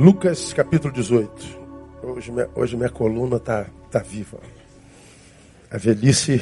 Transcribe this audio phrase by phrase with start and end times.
[0.00, 1.60] Lucas capítulo 18.
[2.02, 4.40] Hoje minha, hoje minha coluna está tá viva.
[5.70, 6.40] A velhice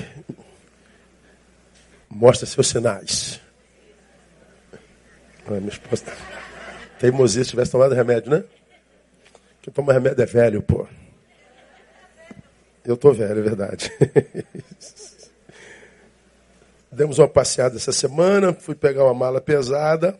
[2.08, 3.40] mostra seus sinais.
[5.44, 6.04] Ah, minha esposa.
[6.04, 6.16] Tá-
[7.00, 8.44] Teimosia se tivesse tomado remédio, né?
[9.60, 10.86] Quem toma remédio é velho, pô.
[12.84, 13.90] Eu tô velho, é verdade.
[16.92, 20.16] Demos uma passeada essa semana, fui pegar uma mala pesada.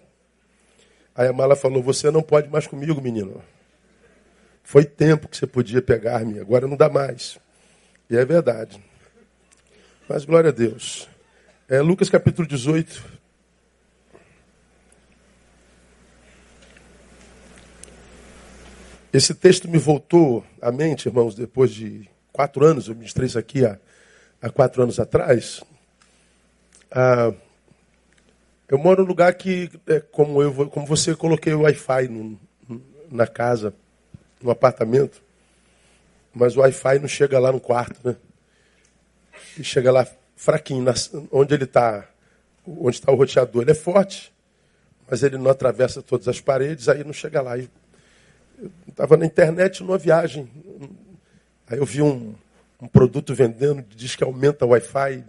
[1.19, 3.43] Aí a mala falou: Você não pode mais comigo, menino.
[4.63, 7.41] Foi tempo que você podia pegar-me, agora não dá mais.
[8.09, 8.81] E é verdade.
[10.09, 11.09] Mas glória a Deus.
[11.69, 13.19] É Lucas capítulo 18.
[19.13, 23.67] Esse texto me voltou à mente, irmãos, depois de quatro anos, eu ministrei isso aqui
[23.67, 23.77] há,
[24.41, 25.65] há quatro anos atrás.
[26.93, 27.33] Ah,
[28.69, 32.39] eu moro num lugar que, é, como, eu, como você, coloquei o Wi-Fi
[33.11, 33.75] na casa,
[34.43, 35.23] no apartamento.
[36.35, 38.17] Mas o Wi-Fi não chega lá no quarto, né?
[39.59, 40.93] E chega lá fraquinho, na,
[41.33, 42.07] onde ele está,
[42.67, 43.63] onde está o roteador.
[43.63, 44.33] Ele é forte,
[45.11, 47.59] mas ele não atravessa todas as paredes, aí não chega lá.
[47.59, 47.69] Eu
[48.87, 50.49] estava na internet numa viagem.
[51.67, 52.35] Aí eu vi um,
[52.81, 55.25] um produto vendendo, diz que aumenta o Wi-Fi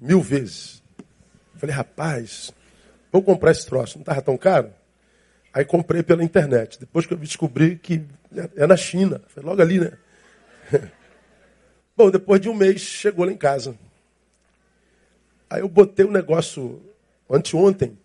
[0.00, 0.82] mil vezes.
[1.56, 2.52] Falei, rapaz,
[3.12, 4.72] Vou comprar esse troço, não estava tão caro?
[5.52, 6.80] Aí comprei pela internet.
[6.80, 8.02] Depois que eu descobri que
[8.56, 9.20] é na China.
[9.28, 9.92] Foi logo ali, né?
[11.94, 13.76] Bom, depois de um mês, chegou lá em casa.
[15.50, 16.80] Aí eu botei o um negócio
[17.28, 17.98] anteontem.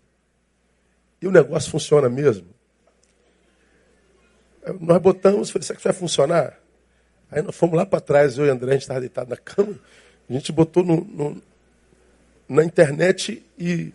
[1.22, 2.46] E o negócio funciona mesmo.
[4.78, 6.58] Nós botamos, falei, será que vai funcionar?
[7.30, 9.78] Aí nós fomos lá para trás, eu e André, a gente estava deitado na cama.
[10.28, 11.42] A gente botou no, no,
[12.46, 13.92] na internet e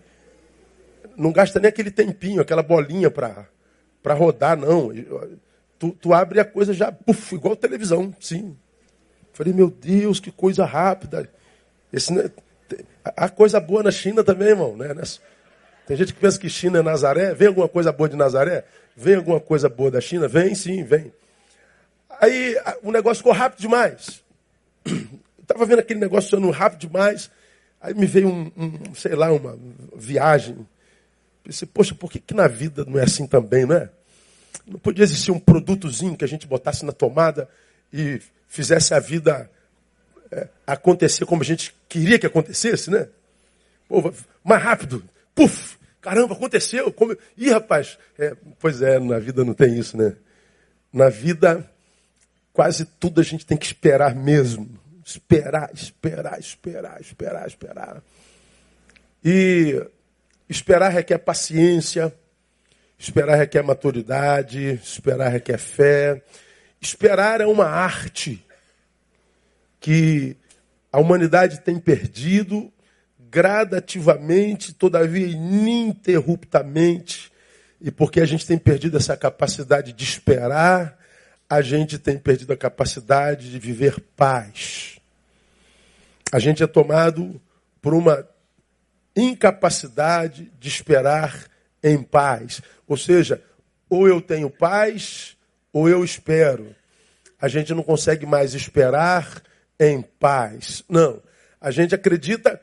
[1.18, 4.92] não gasta nem aquele tempinho, aquela bolinha para rodar, não.
[5.80, 8.56] Tu, tu, abre a coisa já, puf, igual televisão, sim.
[9.34, 11.30] Falei, meu Deus, que coisa rápida.
[11.92, 12.30] Esse, né,
[13.04, 14.78] a coisa boa na China também, irmão.
[14.78, 14.94] Né?
[15.86, 17.34] Tem gente que pensa que China é Nazaré.
[17.34, 18.64] Vem alguma coisa boa de Nazaré?
[18.96, 20.28] Vem alguma coisa boa da China?
[20.28, 21.12] Vem, sim, vem.
[22.22, 24.24] Aí o negócio ficou rápido demais.
[25.42, 27.30] Estava vendo aquele negócio sendo rápido demais.
[27.82, 29.60] Aí me veio um, um, sei lá, uma
[29.96, 30.66] viagem
[31.44, 33.90] Pensei, poxa, por que, que na vida não é assim também, não é?
[34.66, 37.50] Não podia existir um produtozinho que a gente botasse na tomada
[37.92, 39.50] e fizesse a vida
[40.32, 43.10] é, acontecer como a gente queria que acontecesse, né?
[43.90, 45.04] Pô, mais rápido,
[45.36, 46.92] puf, caramba, aconteceu.
[46.94, 47.16] Como...
[47.38, 50.16] Ih, rapaz, é, pois é, na vida não tem isso, né?
[50.92, 51.70] Na vida,
[52.54, 54.70] quase tudo a gente tem que esperar mesmo.
[55.06, 58.04] Esperar, esperar, esperar, esperar, esperar.
[59.26, 59.86] E
[60.50, 62.14] Esperar requer paciência,
[62.98, 66.22] esperar requer maturidade, esperar requer fé.
[66.82, 68.46] Esperar é uma arte
[69.80, 70.36] que
[70.92, 72.72] a humanidade tem perdido
[73.18, 77.32] gradativamente, todavia ininterruptamente.
[77.82, 80.98] E porque a gente tem perdido essa capacidade de esperar,
[81.50, 85.00] a gente tem perdido a capacidade de viver paz.
[86.32, 87.42] A gente é tomado
[87.82, 88.26] por uma
[89.16, 91.48] incapacidade de esperar
[91.84, 92.62] em paz.
[92.88, 93.44] Ou seja,
[93.90, 95.38] ou eu tenho paz,
[95.72, 96.76] ou eu espero.
[97.40, 99.42] A gente não consegue mais esperar
[99.80, 100.84] em paz.
[100.88, 101.22] Não.
[101.60, 102.60] A gente acredita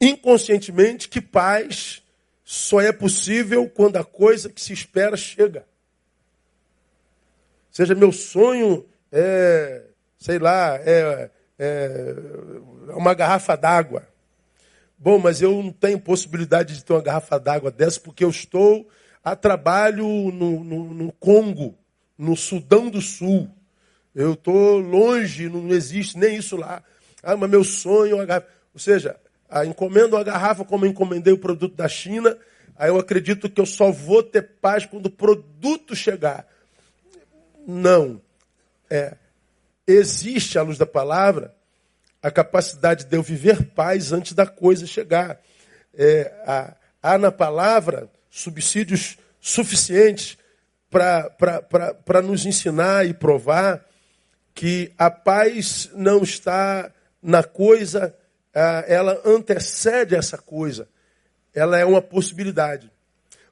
[0.00, 2.02] inconscientemente que paz
[2.44, 5.66] só é possível quando a coisa que se espera chega.
[7.70, 9.82] Seja meu sonho é,
[10.18, 12.14] sei lá, é, é
[12.94, 14.06] uma garrafa d'água.
[14.98, 18.88] Bom, mas eu não tenho possibilidade de ter uma garrafa d'água dessa porque eu estou
[19.22, 21.78] a trabalho no, no, no Congo,
[22.16, 23.48] no Sudão do Sul.
[24.12, 26.82] Eu estou longe, não existe nem isso lá.
[27.22, 28.48] Ah, mas meu sonho é uma garrafa.
[28.74, 29.16] Ou seja,
[29.48, 32.36] a encomendo uma garrafa como eu encomendei o produto da China,
[32.76, 36.44] aí eu acredito que eu só vou ter paz quando o produto chegar.
[37.64, 38.20] Não.
[38.90, 39.16] É,
[39.86, 41.54] existe, à luz da palavra,
[42.22, 45.40] a capacidade de eu viver paz antes da coisa chegar.
[45.94, 50.36] É, há, há na palavra subsídios suficientes
[50.90, 53.84] para nos ensinar e provar
[54.54, 56.92] que a paz não está
[57.22, 58.14] na coisa,
[58.86, 60.88] ela antecede essa coisa.
[61.54, 62.90] Ela é uma possibilidade.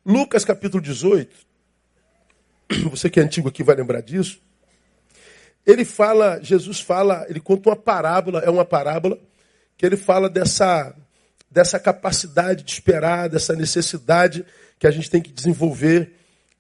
[0.05, 1.37] Lucas capítulo 18,
[2.91, 4.41] você que é antigo aqui vai lembrar disso.
[5.67, 9.19] Ele fala, Jesus fala, ele conta uma parábola, é uma parábola,
[9.77, 10.95] que ele fala dessa,
[11.51, 14.47] dessa capacidade de esperar, dessa necessidade
[14.79, 16.13] que a gente tem que desenvolver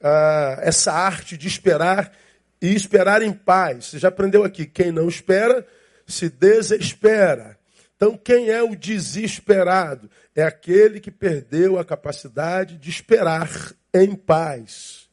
[0.02, 2.12] ah, essa arte de esperar
[2.60, 3.86] e esperar em paz.
[3.86, 5.66] Você já aprendeu aqui: quem não espera,
[6.06, 7.56] se desespera.
[7.96, 10.10] Então, quem é o desesperado?
[10.34, 13.50] É aquele que perdeu a capacidade de esperar
[13.94, 15.08] em paz.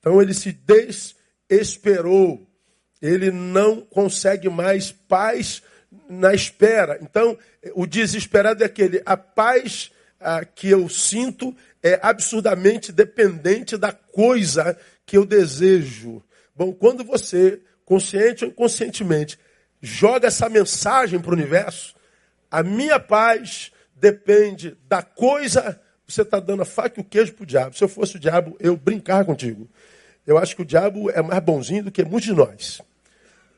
[0.00, 2.48] Então, ele se desesperou.
[3.02, 5.60] Ele não consegue mais paz
[6.08, 6.98] na espera.
[7.02, 7.36] Então,
[7.74, 9.90] o desesperado é aquele, a paz
[10.20, 16.22] ah, que eu sinto é absurdamente dependente da coisa que eu desejo.
[16.54, 19.38] Bom, quando você, consciente ou inconscientemente,
[19.80, 21.94] joga essa mensagem para o universo,
[22.50, 25.80] a minha paz depende da coisa.
[26.06, 27.76] Você está dando a faca e o queijo para o diabo.
[27.76, 29.68] Se eu fosse o diabo, eu brincar contigo.
[30.24, 32.80] Eu acho que o diabo é mais bonzinho do que muitos de nós.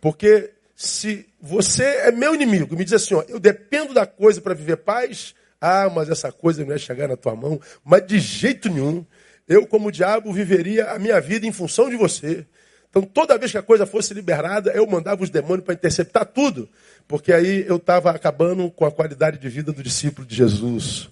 [0.04, 4.38] Porque se você é meu inimigo e me diz assim, ó, eu dependo da coisa
[4.38, 7.58] para viver paz, ah, mas essa coisa não ia chegar na tua mão.
[7.82, 9.02] Mas de jeito nenhum.
[9.48, 12.46] Eu, como diabo, viveria a minha vida em função de você.
[12.90, 16.68] Então, toda vez que a coisa fosse liberada, eu mandava os demônios para interceptar tudo,
[17.08, 21.08] porque aí eu estava acabando com a qualidade de vida do discípulo de Jesus.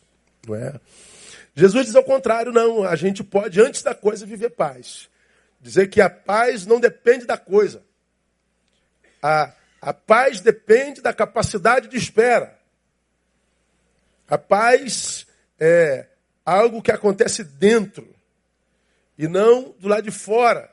[0.46, 0.74] Não é?
[1.54, 2.84] Jesus diz ao contrário, não.
[2.84, 5.08] A gente pode, antes da coisa, viver paz.
[5.62, 7.80] Dizer que a paz não depende da coisa.
[9.22, 12.58] A, a paz depende da capacidade de espera.
[14.28, 15.26] A paz
[15.58, 16.06] é
[16.44, 18.12] algo que acontece dentro
[19.16, 20.72] e não do lado de fora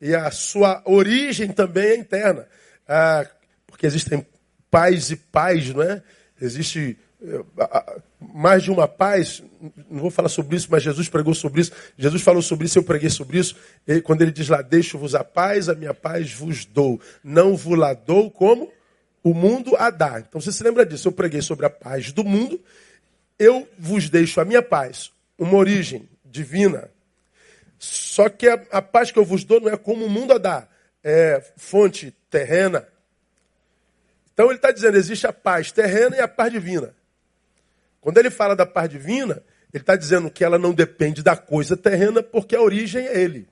[0.00, 2.48] e a sua origem também é interna.
[2.86, 3.26] Ah,
[3.66, 4.26] porque existem
[4.70, 6.02] pais e pais, não é?
[6.40, 6.98] Existe
[8.20, 9.42] mais de uma paz,
[9.90, 11.72] não vou falar sobre isso, mas Jesus pregou sobre isso.
[11.96, 13.56] Jesus falou sobre isso, eu preguei sobre isso.
[14.04, 17.00] Quando ele diz lá, deixo-vos a paz, a minha paz vos dou.
[17.22, 18.70] Não vos la dou como
[19.22, 20.20] o mundo a dá.
[20.20, 21.08] Então você se lembra disso?
[21.08, 22.60] Eu preguei sobre a paz do mundo.
[23.38, 26.88] Eu vos deixo a minha paz, uma origem divina,
[27.78, 30.38] só que a, a paz que eu vos dou não é como o mundo a
[30.38, 30.66] dá,
[31.02, 32.86] é fonte terrena.
[34.32, 36.94] Então ele está dizendo, existe a paz terrena e a paz divina.
[38.04, 39.42] Quando ele fala da paz divina,
[39.72, 43.48] ele está dizendo que ela não depende da coisa terrena, porque a origem é ele.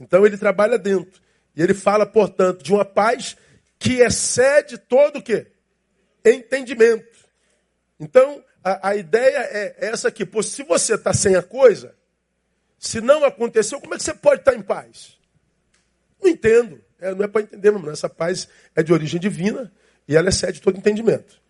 [0.00, 1.20] Então ele trabalha dentro.
[1.54, 3.36] E ele fala, portanto, de uma paz
[3.78, 5.48] que excede todo o quê?
[6.24, 7.06] Entendimento.
[8.00, 10.24] Então, a, a ideia é essa aqui.
[10.24, 11.94] Pô, se você está sem a coisa,
[12.78, 15.18] se não aconteceu, como é que você pode estar em paz?
[16.18, 16.82] Não entendo.
[16.98, 17.90] É, não é para entender, não.
[17.90, 19.70] Essa paz é de origem divina
[20.08, 21.43] e ela excede todo entendimento.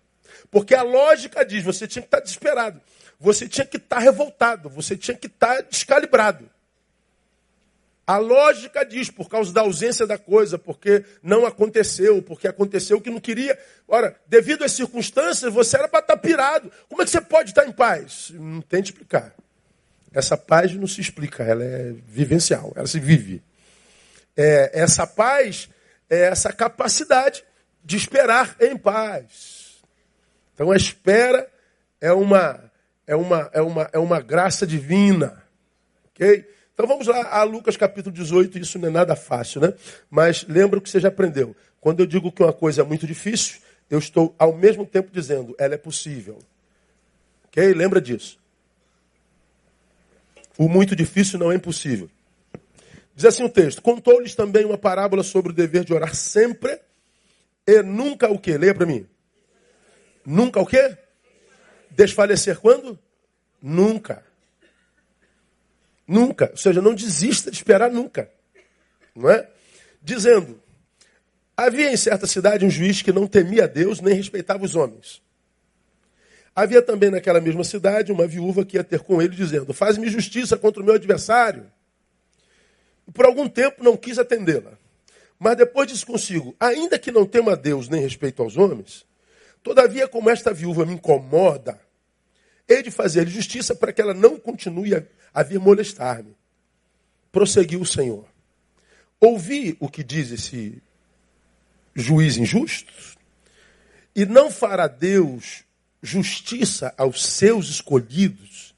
[0.51, 2.81] Porque a lógica diz: você tinha que estar desesperado,
[3.19, 6.49] você tinha que estar revoltado, você tinha que estar descalibrado.
[8.07, 13.01] A lógica diz, por causa da ausência da coisa, porque não aconteceu, porque aconteceu o
[13.01, 13.59] que não queria.
[13.89, 16.71] Ora, devido às circunstâncias, você era para estar pirado.
[16.87, 18.31] Como é que você pode estar em paz?
[18.35, 19.35] Não tente explicar.
[20.13, 23.43] Essa paz não se explica, ela é vivencial, ela se vive.
[24.37, 25.69] É, essa paz
[26.09, 27.43] é essa capacidade
[27.83, 29.64] de esperar em paz.
[30.55, 31.51] Então a espera
[32.01, 32.73] é uma
[33.07, 35.43] é uma é uma é uma graça divina.
[36.07, 36.49] OK?
[36.73, 39.75] Então vamos lá a Lucas capítulo 18, isso não é nada fácil, né?
[40.11, 41.55] Mas lembra o que você já aprendeu.
[41.81, 43.61] Quando eu digo que uma coisa é muito difícil,
[43.91, 46.39] eu estou ao mesmo tempo dizendo, ela é possível.
[47.47, 47.75] OK?
[47.75, 48.39] Lembra disso.
[50.57, 52.09] O muito difícil não é impossível.
[53.15, 56.81] Diz assim o texto: Contou-lhes também uma parábola sobre o dever de orar sempre
[57.67, 58.57] e nunca o que?
[58.57, 59.07] Leia para mim.
[60.25, 60.97] Nunca o que?
[61.91, 62.99] Desfalecer quando?
[63.61, 64.25] Nunca.
[66.07, 66.51] Nunca.
[66.51, 68.31] Ou seja, não desista de esperar nunca.
[69.15, 69.49] Não é?
[70.03, 70.61] Dizendo:
[71.57, 75.23] Havia em certa cidade um juiz que não temia Deus nem respeitava os homens.
[76.55, 80.57] Havia também naquela mesma cidade uma viúva que ia ter com ele, dizendo: Faz-me justiça
[80.57, 81.71] contra o meu adversário.
[83.07, 84.73] E por algum tempo não quis atendê-la.
[85.39, 89.05] Mas depois disse consigo: Ainda que não tema a Deus nem respeito aos homens,
[89.65, 91.81] todavia, como esta viúva me incomoda,
[92.69, 95.03] hei de fazer justiça para que ela não continue a,
[95.33, 96.37] a vir molestar-me.
[97.33, 98.27] Prosseguiu o Senhor.
[99.19, 100.81] Ouvi o que diz esse
[101.95, 102.93] juiz injusto?
[104.15, 105.65] E não fará Deus
[106.03, 108.75] justiça aos seus escolhidos,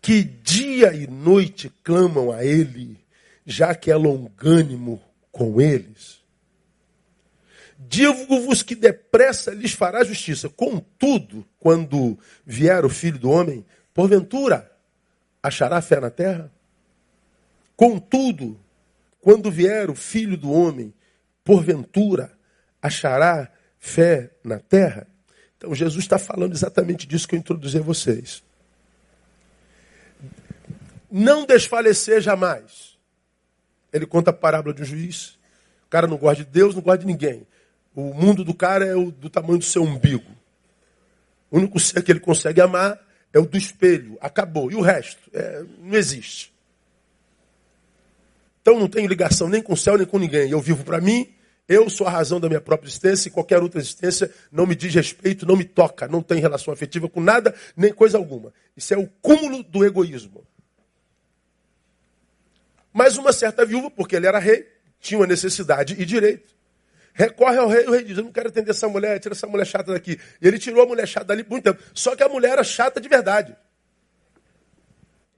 [0.00, 2.98] que dia e noite clamam a Ele,
[3.44, 6.15] já que é longânimo com eles.
[7.78, 10.48] Digo-vos que depressa lhes fará justiça.
[10.48, 14.70] Contudo, quando vier o filho do homem, porventura
[15.42, 16.50] achará fé na terra?
[17.76, 18.58] Contudo,
[19.20, 20.94] quando vier o filho do homem,
[21.44, 22.32] porventura
[22.80, 25.06] achará fé na terra?
[25.58, 28.42] Então Jesus está falando exatamente disso que eu introduzi a vocês.
[31.10, 32.96] não desfalecer jamais.
[33.92, 35.38] Ele conta a parábola de um juiz.
[35.86, 37.46] O cara não gosta de Deus, não gosta de ninguém.
[37.96, 40.30] O mundo do cara é o, do tamanho do seu umbigo.
[41.50, 43.00] O único ser que ele consegue amar
[43.32, 44.18] é o do espelho.
[44.20, 44.70] Acabou.
[44.70, 45.18] E o resto?
[45.32, 46.54] É, não existe.
[48.60, 50.50] Então não tenho ligação nem com o céu nem com ninguém.
[50.50, 51.32] Eu vivo para mim,
[51.66, 54.94] eu sou a razão da minha própria existência e qualquer outra existência não me diz
[54.94, 58.52] respeito, não me toca, não tem relação afetiva com nada, nem coisa alguma.
[58.76, 60.46] Isso é o cúmulo do egoísmo.
[62.92, 64.68] Mas uma certa viúva, porque ele era rei,
[65.00, 66.55] tinha uma necessidade e direito.
[67.16, 69.66] Recorre ao rei, o rei diz: Eu não quero atender essa mulher, tira essa mulher
[69.66, 70.20] chata daqui.
[70.40, 71.82] E ele tirou a mulher chata dali por muito tempo.
[71.94, 73.56] Só que a mulher era chata de verdade.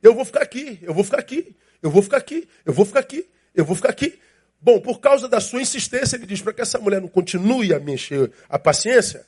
[0.02, 2.99] Eu vou ficar aqui, eu vou ficar aqui, eu vou ficar aqui, eu vou ficar
[2.99, 4.18] aqui, eu vou ficar aqui.
[4.61, 7.78] Bom, por causa da sua insistência, ele diz: para que essa mulher não continue a
[7.78, 9.25] me encher a paciência,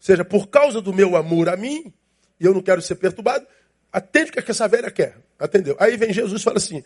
[0.00, 1.92] seja por causa do meu amor a mim,
[2.40, 3.46] e eu não quero ser perturbado,
[3.92, 5.18] atende o que essa velha quer.
[5.38, 5.76] Atendeu.
[5.78, 6.82] Aí vem Jesus e fala assim: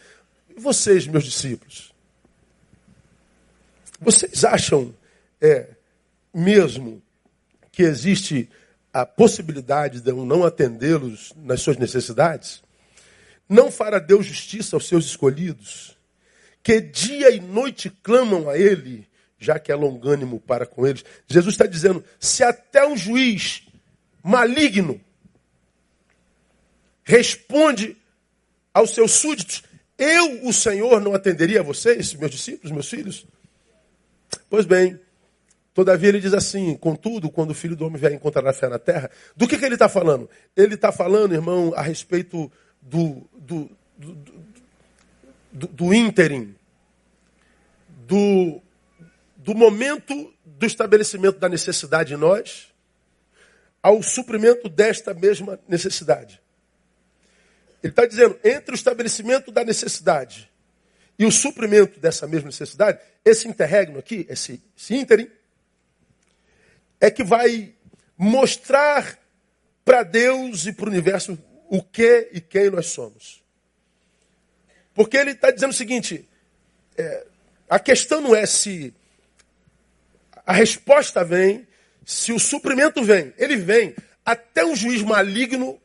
[0.57, 1.95] vocês, meus discípulos?
[4.01, 4.95] Vocês acham
[5.41, 5.69] é,
[6.33, 7.03] mesmo
[7.73, 8.49] que existe
[8.93, 12.63] a possibilidade de eu não atendê-los nas suas necessidades?
[13.49, 15.97] Não fará Deus justiça aos seus escolhidos,
[16.63, 19.07] que dia e noite clamam a Ele,
[19.39, 21.05] já que é longânimo para com eles?
[21.27, 23.63] Jesus está dizendo: se até um juiz
[24.23, 25.01] maligno
[27.05, 27.97] responde
[28.75, 29.63] aos seus súditos,
[29.97, 33.27] eu, o Senhor, não atenderia a vocês, meus discípulos, meus filhos?
[34.49, 34.99] Pois bem,
[35.75, 38.79] todavia ele diz assim: contudo, quando o filho do homem vier encontrar a fé na
[38.79, 40.29] terra, do que, que ele está falando?
[40.57, 42.51] Ele está falando, irmão, a respeito
[42.81, 44.19] do, do, do,
[45.53, 46.55] do, do ínterim,
[47.89, 48.61] do,
[49.37, 52.73] do momento do estabelecimento da necessidade em nós,
[53.83, 56.41] ao suprimento desta mesma necessidade.
[57.83, 60.51] Ele está dizendo, entre o estabelecimento da necessidade
[61.19, 65.31] e o suprimento dessa mesma necessidade, esse interregno aqui, esse, esse ínterim,
[67.01, 67.75] é que vai
[68.17, 69.19] mostrar
[69.85, 73.43] para Deus e para o universo o que e quem nós somos.
[74.95, 76.27] Porque ele está dizendo o seguinte:
[76.97, 77.27] é,
[77.69, 78.95] a questão não é se
[80.47, 81.67] a resposta vem,
[82.05, 83.35] se o suprimento vem.
[83.37, 83.95] Ele vem.
[84.25, 85.81] Até um juiz maligno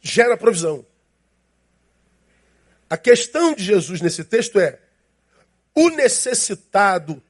[0.00, 0.84] gera provisão.
[2.90, 4.80] A questão de Jesus nesse texto é:
[5.72, 7.22] o necessitado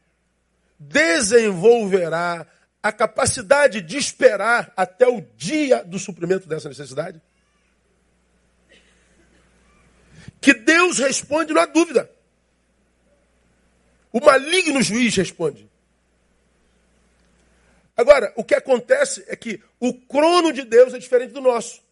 [0.79, 2.47] desenvolverá
[2.83, 7.21] a capacidade de esperar até o dia do suprimento dessa necessidade?
[10.40, 12.11] Que Deus responde, não há dúvida.
[14.11, 15.71] O maligno juiz responde.
[17.95, 21.83] Agora, o que acontece é que o crono de Deus é diferente do nosso.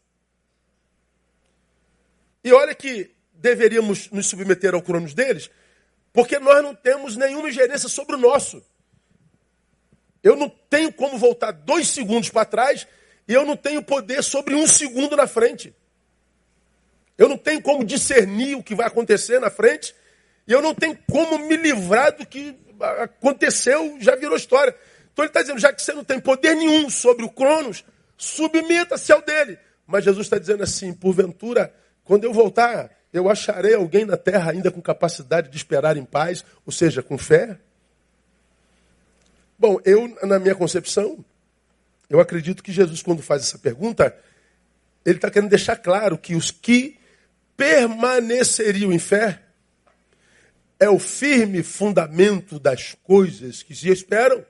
[2.43, 5.51] E olha que deveríamos nos submeter ao cronos deles,
[6.13, 8.63] porque nós não temos nenhuma ingerência sobre o nosso.
[10.23, 12.87] Eu não tenho como voltar dois segundos para trás
[13.27, 15.75] e eu não tenho poder sobre um segundo na frente.
[17.17, 19.95] Eu não tenho como discernir o que vai acontecer na frente
[20.47, 22.57] e eu não tenho como me livrar do que
[23.01, 24.75] aconteceu, já virou história.
[25.13, 27.85] Então ele está dizendo, já que você não tem poder nenhum sobre o Cronos,
[28.17, 29.59] submeta-se ao dele.
[29.87, 34.71] Mas Jesus está dizendo assim, porventura, quando eu voltar, eu acharei alguém na terra ainda
[34.71, 37.59] com capacidade de esperar em paz, ou seja, com fé?
[39.59, 41.25] Bom, eu, na minha concepção,
[42.09, 44.17] eu acredito que Jesus, quando faz essa pergunta,
[45.05, 46.99] ele está querendo deixar claro que os que
[47.57, 49.43] permaneceriam em fé
[50.79, 54.45] é o firme fundamento das coisas que se esperam.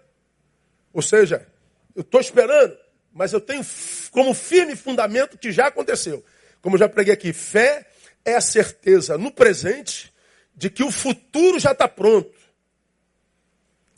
[0.93, 1.47] Ou seja,
[1.95, 2.77] eu estou esperando,
[3.13, 3.65] mas eu tenho
[4.11, 6.25] como firme fundamento que já aconteceu.
[6.61, 7.88] Como eu já preguei aqui, fé
[8.29, 10.13] é a certeza no presente
[10.55, 12.37] de que o futuro já está pronto.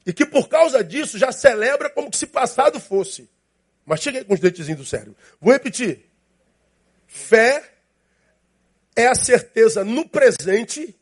[0.06, 3.28] E que por causa disso já celebra como se passado fosse.
[3.84, 5.16] Mas cheguei com os dentezinhos do cérebro.
[5.40, 6.06] Vou repetir.
[7.06, 7.72] Fé
[8.94, 10.94] é a certeza no presente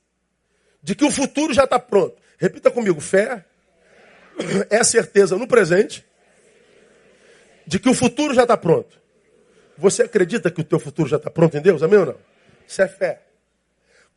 [0.83, 2.17] de que o futuro já está pronto.
[2.39, 3.01] Repita comigo.
[3.01, 3.45] Fé
[4.71, 6.05] é a certeza no presente
[7.67, 8.99] de que o futuro já está pronto.
[9.77, 11.83] Você acredita que o teu futuro já está pronto em Deus?
[11.83, 12.38] Amém ou não?
[12.69, 13.23] Isso é fé.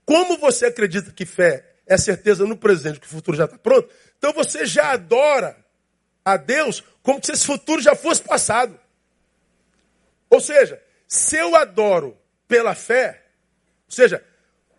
[0.06, 3.90] Como você acredita que fé é certeza no presente, que o futuro já está pronto,
[4.18, 5.56] então você já adora
[6.24, 8.78] a Deus como se esse futuro já fosse passado.
[10.30, 12.18] Ou seja, se eu adoro
[12.48, 13.24] pela fé,
[13.88, 14.24] ou seja,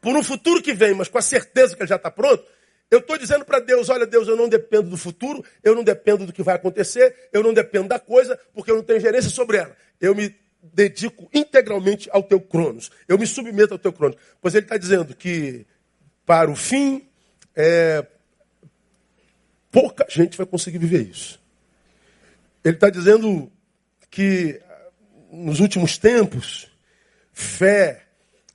[0.01, 2.45] por um futuro que vem, mas com a certeza que ele já está pronto,
[2.91, 6.27] eu estou dizendo para Deus: olha, Deus, eu não dependo do futuro, eu não dependo
[6.27, 9.57] do que vai acontecer, eu não dependo da coisa, porque eu não tenho gerência sobre
[9.57, 9.75] ela.
[9.99, 12.91] Eu me dedico integralmente ao teu cronos.
[13.09, 14.17] Eu me submeto ao teu cronos.
[14.41, 15.67] Pois ele está dizendo que
[16.25, 17.09] para o fim,
[17.55, 18.07] é,
[19.71, 21.41] pouca gente vai conseguir viver isso.
[22.65, 23.51] Ele está dizendo
[24.11, 24.61] que
[25.33, 26.71] nos últimos tempos,
[27.33, 28.03] fé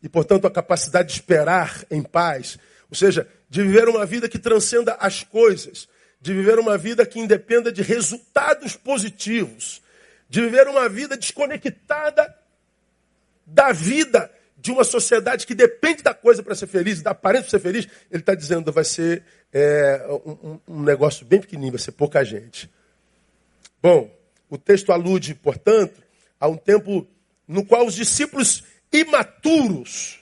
[0.02, 2.58] e, portanto, a capacidade de esperar em paz,
[2.90, 5.90] ou seja, de viver uma vida que transcenda as coisas,
[6.22, 9.82] de viver uma vida que independa de resultados positivos,
[10.30, 12.36] de viver uma vida desconectada
[13.46, 17.60] da vida de uma sociedade que depende da coisa para ser feliz, da aparência para
[17.60, 21.92] ser feliz, ele está dizendo vai ser é, um, um negócio bem pequenininho, vai ser
[21.92, 22.70] pouca gente.
[23.82, 24.12] Bom,
[24.50, 26.02] o texto alude, portanto,
[26.40, 27.08] a um tempo
[27.48, 30.20] no qual os discípulos imaturos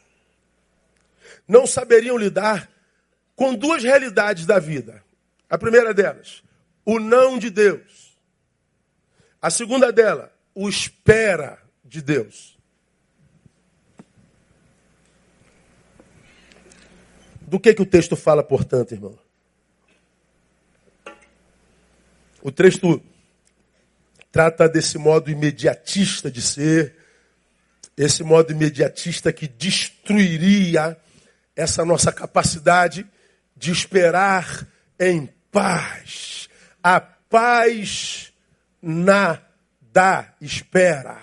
[1.47, 2.69] não saberiam lidar
[3.35, 5.03] com duas realidades da vida.
[5.50, 6.43] A primeira delas,
[6.83, 8.04] o não de Deus.
[9.45, 12.57] A segunda dela, o espera de Deus.
[17.41, 19.15] Do que, que o texto fala, portanto, irmão?
[22.41, 22.99] O texto
[24.31, 26.95] trata desse modo imediatista de ser,
[27.95, 30.97] esse modo imediatista que destruiria
[31.55, 33.05] essa nossa capacidade
[33.55, 34.67] de esperar
[34.99, 36.49] em paz.
[36.81, 38.33] A paz
[38.87, 39.41] na
[39.81, 41.17] da espera.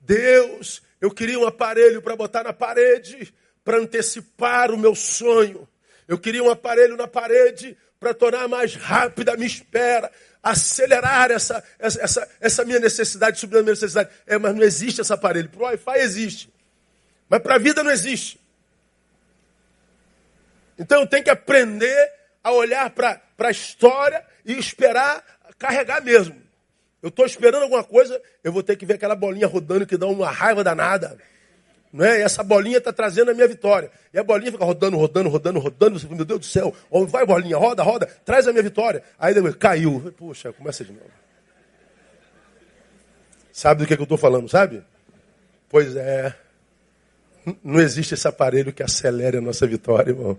[0.00, 3.34] Deus, eu queria um aparelho para botar na parede
[3.64, 5.68] para antecipar o meu sonho.
[6.06, 10.12] Eu queria um aparelho na parede para tornar mais rápida a minha espera
[10.44, 14.10] acelerar essa, essa, essa minha necessidade, subir a minha necessidade.
[14.26, 15.48] É, mas não existe esse aparelho.
[15.48, 16.52] Para o Wi-Fi existe.
[17.28, 18.38] Mas para a vida não existe.
[20.78, 25.24] Então tenho que aprender a olhar para a história e esperar
[25.58, 26.43] carregar mesmo.
[27.04, 30.06] Eu estou esperando alguma coisa, eu vou ter que ver aquela bolinha rodando que dá
[30.06, 31.18] uma raiva danada.
[31.92, 32.20] Não é?
[32.20, 33.90] E essa bolinha está trazendo a minha vitória.
[34.10, 36.00] E a bolinha fica rodando, rodando, rodando, rodando.
[36.00, 36.74] Você, meu Deus do céu,
[37.06, 39.02] vai bolinha, roda, roda, traz a minha vitória.
[39.18, 40.14] Aí depois caiu.
[40.16, 41.10] Puxa, começa de novo.
[43.52, 44.82] Sabe do que, que eu estou falando, sabe?
[45.68, 46.34] Pois é.
[47.62, 50.38] Não existe esse aparelho que acelere a nossa vitória, irmão.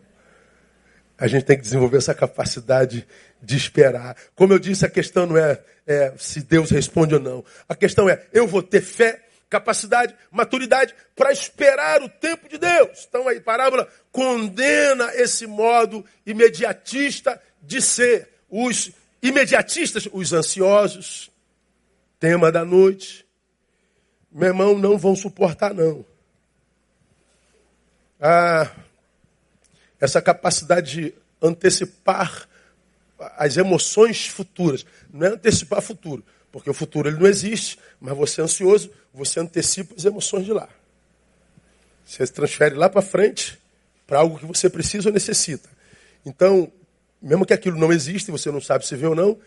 [1.18, 3.08] A gente tem que desenvolver essa capacidade
[3.42, 4.16] de esperar.
[4.36, 7.44] Como eu disse, a questão não é, é se Deus responde ou não.
[7.70, 13.06] A questão é, eu vou ter fé capacidade, maturidade para esperar o tempo de Deus.
[13.08, 18.30] Então a parábola condena esse modo imediatista de ser.
[18.50, 21.32] Os imediatistas, os ansiosos,
[22.20, 23.26] tema da noite,
[24.32, 26.06] meu irmão, não vão suportar não.
[28.20, 28.70] Ah,
[30.06, 32.48] essa capacidade de antecipar
[33.38, 34.86] as emoções futuras.
[35.12, 39.40] Não é antecipar futuro, porque o futuro ele não existe, mas você é ansioso, você
[39.40, 40.70] antecipa as emoções de lá.
[42.06, 43.60] Você se transfere lá para frente
[44.06, 45.68] para algo que você precisa ou necessita.
[46.26, 46.72] Então,
[47.22, 49.38] mesmo que aquilo não existe, você não sabe se vê ou não,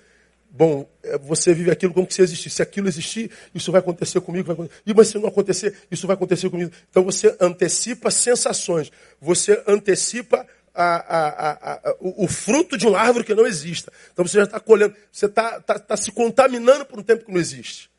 [0.51, 2.57] bom, é, você vive aquilo como se existisse.
[2.57, 4.47] Se aquilo existir, isso vai acontecer comigo.
[4.47, 4.83] Vai acontecer.
[4.87, 6.73] E mas se não acontecer, isso vai acontecer comigo.
[6.91, 8.91] Então você antecipa sensações.
[9.21, 13.93] Você antecipa a, a, a, o, o, fruto de uma árvore que não exista.
[14.13, 17.33] Então você já está colhendo, você está tá, tá se contaminando por um tempo que
[17.33, 17.91] não existe.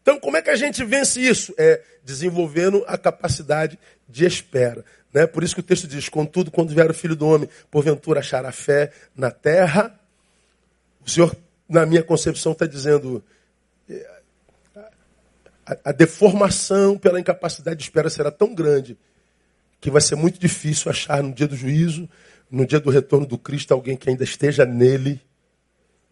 [0.00, 1.54] Então, como é que a gente vence isso?
[1.56, 4.84] É desenvolvendo a capacidade de espera.
[5.12, 5.26] Né?
[5.26, 8.52] Por isso que o texto diz: Contudo, quando vier o filho do homem, porventura achará
[8.52, 9.98] fé na terra.
[11.04, 11.36] O Senhor,
[11.68, 13.22] na minha concepção, está dizendo:
[13.88, 14.20] é,
[15.66, 18.96] a, a deformação pela incapacidade de espera será tão grande
[19.80, 22.08] que vai ser muito difícil achar no dia do juízo,
[22.50, 25.20] no dia do retorno do Cristo, alguém que ainda esteja nele,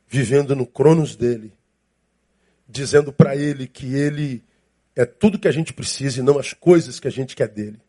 [0.06, 1.54] vivendo no cronos dele,
[2.68, 4.44] dizendo para ele que ele
[4.94, 7.80] é tudo que a gente precisa e não as coisas que a gente quer dele.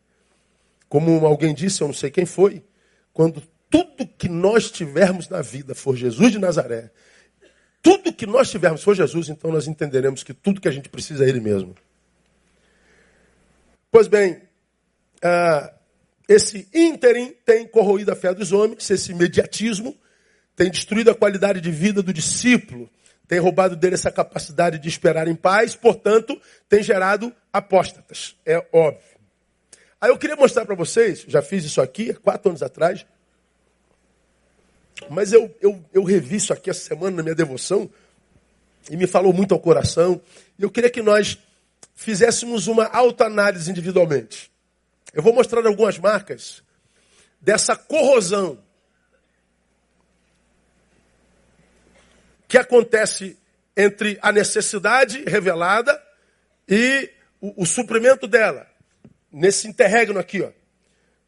[0.88, 2.64] Como alguém disse, eu não sei quem foi,
[3.12, 6.90] quando tudo que nós tivermos na vida for Jesus de Nazaré,
[7.82, 11.24] tudo que nós tivermos for Jesus, então nós entenderemos que tudo que a gente precisa
[11.24, 11.74] é Ele mesmo.
[13.90, 14.42] Pois bem,
[15.22, 15.72] ah,
[16.28, 19.96] esse ínterim tem corroído a fé dos homens, esse imediatismo
[20.56, 22.88] tem destruído a qualidade de vida do discípulo,
[23.26, 28.36] tem roubado dele essa capacidade de esperar em paz, portanto, tem gerado apóstatas.
[28.46, 29.18] É óbvio.
[30.00, 33.06] Aí eu queria mostrar para vocês, já fiz isso aqui quatro anos atrás,
[35.10, 37.90] mas eu, eu, eu revi isso aqui essa semana na minha devoção
[38.90, 40.20] e me falou muito ao coração.
[40.58, 41.38] E eu queria que nós
[41.94, 44.50] fizéssemos uma autoanálise individualmente.
[45.12, 46.62] Eu vou mostrar algumas marcas
[47.40, 48.58] dessa corrosão
[52.48, 53.36] que acontece
[53.76, 56.00] entre a necessidade revelada
[56.68, 58.66] e o, o suprimento dela,
[59.32, 60.50] nesse interregno aqui, ó.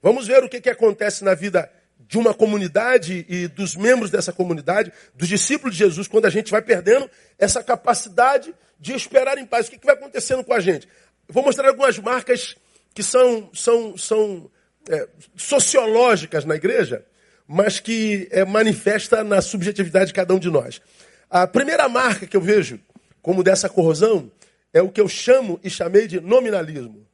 [0.03, 1.71] Vamos ver o que, que acontece na vida
[2.09, 6.51] de uma comunidade e dos membros dessa comunidade, dos discípulos de Jesus, quando a gente
[6.51, 9.67] vai perdendo essa capacidade de esperar em paz.
[9.67, 10.89] O que, que vai acontecendo com a gente?
[11.29, 12.57] vou mostrar algumas marcas
[12.95, 14.51] que são, são, são
[14.89, 17.05] é, sociológicas na igreja,
[17.47, 20.81] mas que é, manifesta na subjetividade de cada um de nós.
[21.29, 22.81] A primeira marca que eu vejo
[23.21, 24.31] como dessa corrosão
[24.73, 27.07] é o que eu chamo e chamei de nominalismo.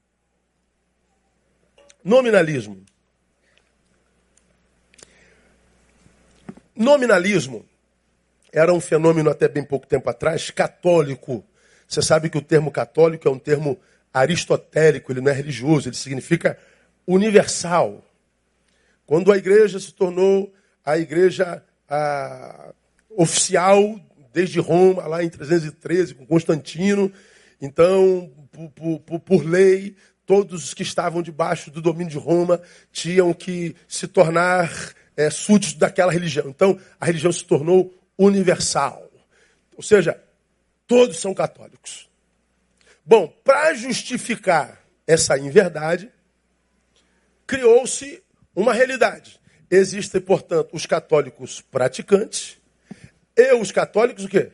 [2.05, 2.85] Nominalismo.
[6.74, 7.66] Nominalismo
[8.52, 11.44] era um fenômeno até bem pouco tempo atrás católico.
[11.87, 13.78] Você sabe que o termo católico é um termo
[14.12, 16.58] aristotélico, ele não é religioso, ele significa
[17.06, 18.04] universal.
[19.06, 20.52] Quando a igreja se tornou
[20.85, 22.72] a igreja a,
[23.11, 24.00] oficial
[24.32, 27.12] desde Roma, lá em 313, com Constantino,
[27.61, 28.30] então,
[28.74, 29.94] por, por, por lei,
[30.26, 35.75] todos os que estavam debaixo do domínio de Roma tinham que se tornar é, súditos
[35.75, 36.48] daquela religião.
[36.48, 39.11] Então, a religião se tornou universal.
[39.77, 40.22] Ou seja,
[40.87, 42.09] todos são católicos.
[43.05, 46.11] Bom, para justificar essa inverdade,
[47.46, 48.22] criou-se
[48.55, 49.40] uma realidade.
[49.70, 52.59] Existem, portanto, os católicos praticantes
[53.37, 54.53] e os católicos o quê?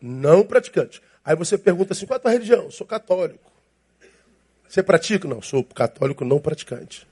[0.00, 1.00] Não praticantes.
[1.24, 2.64] Aí você pergunta assim, qual é a tua religião?
[2.64, 3.52] Eu sou católico.
[4.68, 5.26] Você pratica?
[5.26, 7.06] Não, sou católico não praticante.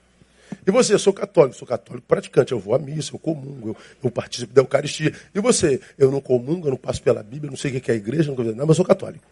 [0.66, 3.76] E você, eu sou católico, sou católico praticante, eu vou à missa, eu comungo, eu,
[4.02, 5.14] eu participo da Eucaristia.
[5.34, 7.94] E você, eu não comungo, eu não passo pela Bíblia, não sei o que é
[7.94, 9.24] a igreja, não, não mas eu sou católico.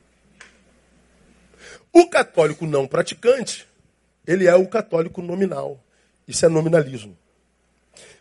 [1.93, 3.67] O católico não praticante,
[4.27, 5.83] ele é o católico nominal.
[6.27, 7.17] Isso é nominalismo.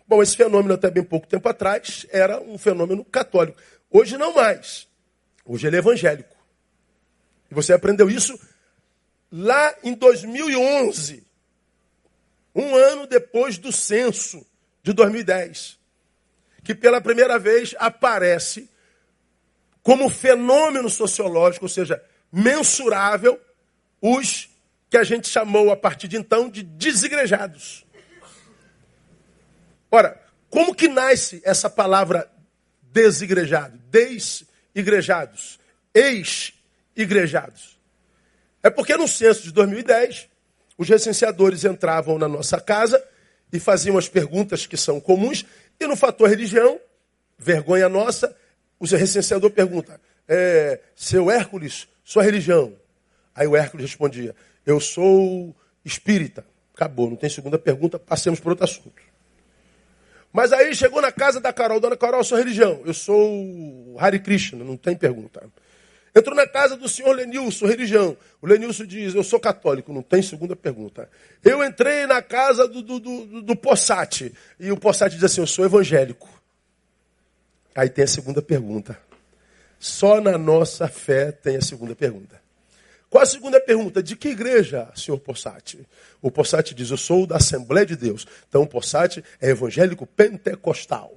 [0.08, 3.58] Bom, esse fenômeno até bem pouco tempo atrás era um fenômeno católico.
[3.90, 4.88] Hoje não mais.
[5.46, 6.36] Hoje ele é evangélico.
[7.50, 8.38] E você aprendeu isso
[9.32, 11.24] lá em 2011,
[12.54, 14.46] um ano depois do censo
[14.84, 15.80] de 2010,
[16.64, 18.70] que pela primeira vez aparece
[19.84, 23.40] como fenômeno sociológico, ou seja, mensurável,
[24.02, 24.50] os
[24.90, 27.86] que a gente chamou a partir de então de desigrejados.
[29.90, 32.30] Ora, como que nasce essa palavra
[32.82, 33.78] desigrejado?
[33.90, 35.60] Desigrejados,
[35.94, 37.80] ex-igrejados.
[38.64, 40.30] É porque no censo de 2010,
[40.82, 43.00] os recenseadores entravam na nossa casa
[43.54, 45.46] e faziam as perguntas que são comuns,
[45.80, 46.80] e no fator religião,
[47.38, 48.36] vergonha nossa,
[48.80, 52.76] o recenseador pergunta: é, Seu Hércules, sua religião?
[53.36, 56.44] Aí o Hércules respondia: Eu sou espírita.
[56.74, 59.04] Acabou, não tem segunda pergunta, passemos para outro assunto.
[60.34, 62.82] Mas aí chegou na casa da Carol, dona Carol, sua religião?
[62.84, 65.48] Eu sou Hare Krishna, não tem pergunta.
[66.14, 68.18] Entrou na casa do senhor Lenilson, religião.
[68.42, 71.10] O Lenilson diz, eu sou católico, não tem segunda pergunta.
[71.44, 75.48] Eu entrei na casa do, do, do, do Possati, e o Possati diz assim, eu
[75.48, 76.30] sou evangélico.
[77.74, 79.00] Aí tem a segunda pergunta.
[79.80, 82.42] Só na nossa fé tem a segunda pergunta.
[83.10, 84.04] Qual a segunda pergunta?
[84.04, 85.86] De que igreja, senhor Possati?
[86.22, 88.28] O Possati diz, eu sou da Assembleia de Deus.
[88.48, 91.14] Então o Possati é evangélico pentecostal.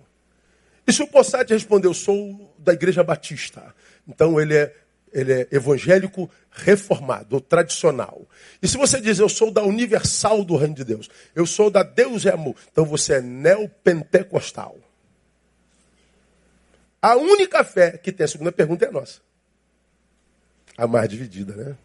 [0.87, 3.75] E se o Possati respondeu, sou da Igreja Batista.
[4.09, 4.75] Então ele é,
[5.15, 8.29] ele é evangélico reformado, tradicional.
[8.61, 11.85] E se você diz, eu sou da Universal do Reino de Deus, eu sou da
[11.85, 14.77] Deus é Amor, então você é neopentecostal.
[17.01, 19.21] A única fé que tem a segunda pergunta é a nossa.
[20.77, 21.77] A mais dividida, né?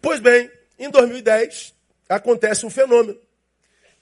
[0.00, 1.74] Pois bem, em 2010,
[2.08, 3.18] acontece um fenômeno.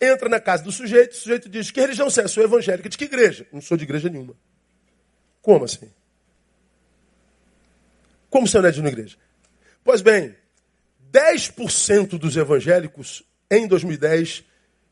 [0.00, 2.28] Entra na casa do sujeito, o sujeito diz: Que religião você é?
[2.28, 2.88] Sou evangélica.
[2.88, 3.48] De que igreja?
[3.50, 4.36] Não sou de igreja nenhuma.
[5.42, 5.90] Como assim?
[8.30, 9.16] Como você não é uma igreja?
[9.84, 10.34] Pois bem,
[11.12, 14.44] 10% dos evangélicos em 2010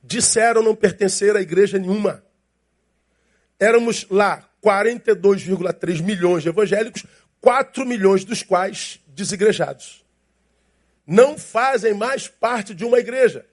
[0.02, 2.24] disseram não pertencer a igreja nenhuma.
[3.58, 7.04] Éramos lá 42,3 milhões de evangélicos,
[7.40, 10.06] 4 milhões dos quais desigrejados
[11.06, 13.46] não fazem mais parte de uma igreja.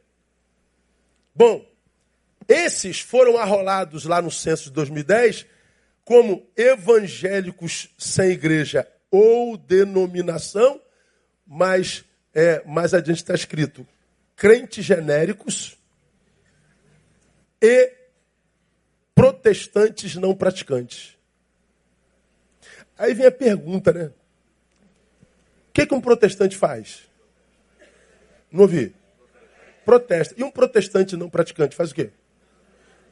[1.36, 1.64] Bom,
[2.48, 5.46] esses foram arrolados lá no censo de 2010
[6.04, 10.82] como evangélicos sem igreja ou denominação,
[11.46, 13.88] mas é, mais adiante está escrito
[14.36, 15.78] crentes genéricos
[17.62, 17.94] e
[19.14, 21.16] protestantes não praticantes.
[22.98, 24.06] Aí vem a pergunta, né?
[24.06, 24.14] O
[25.74, 27.08] que, que um protestante faz?
[28.52, 28.96] Não ouvi.
[29.86, 30.34] Protesta.
[30.36, 32.10] E um protestante não praticante faz o quê?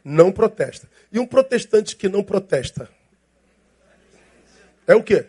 [0.04, 0.90] Não protesta.
[1.12, 2.90] E um protestante que não protesta?
[4.88, 5.28] É o quê?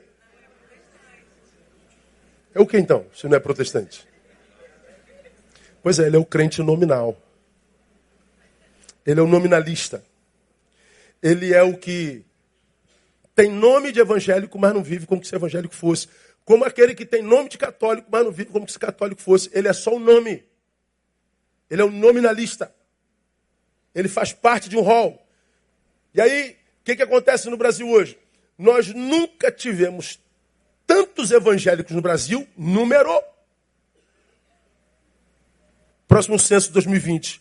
[2.54, 4.06] É o que então, se não é protestante?
[5.82, 7.20] Pois é, ele é o crente nominal.
[9.04, 10.04] Ele é o nominalista.
[11.22, 12.24] Ele é o que
[13.34, 16.08] tem nome de evangélico, mas não vive como se evangélico fosse.
[16.44, 19.50] Como aquele que tem nome de católico, mas não vive como se católico fosse.
[19.52, 20.44] Ele é só um nome.
[21.70, 22.72] Ele é um nominalista.
[23.94, 25.24] Ele faz parte de um rol.
[26.14, 28.18] E aí, o que, que acontece no Brasil hoje?
[28.58, 30.21] Nós nunca tivemos
[30.92, 33.10] tantos evangélicos no Brasil, número.
[36.06, 37.40] Próximo censo de 2020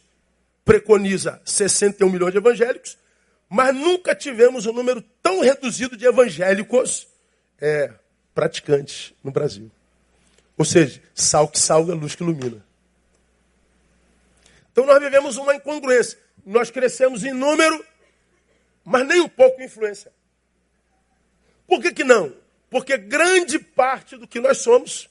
[0.64, 2.98] preconiza 61 milhões de evangélicos,
[3.50, 7.08] mas nunca tivemos um número tão reduzido de evangélicos
[7.60, 7.92] é,
[8.34, 9.70] praticantes no Brasil.
[10.58, 12.66] Ou seja, sal que salga, luz que ilumina.
[14.72, 16.18] Então nós vivemos uma incongruência.
[16.46, 17.86] Nós crescemos em número,
[18.86, 20.10] mas nem um pouco em influência.
[21.68, 22.41] Por que, que não?
[22.72, 25.08] Porque grande parte do que nós somos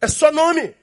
[0.00, 0.74] é só nome.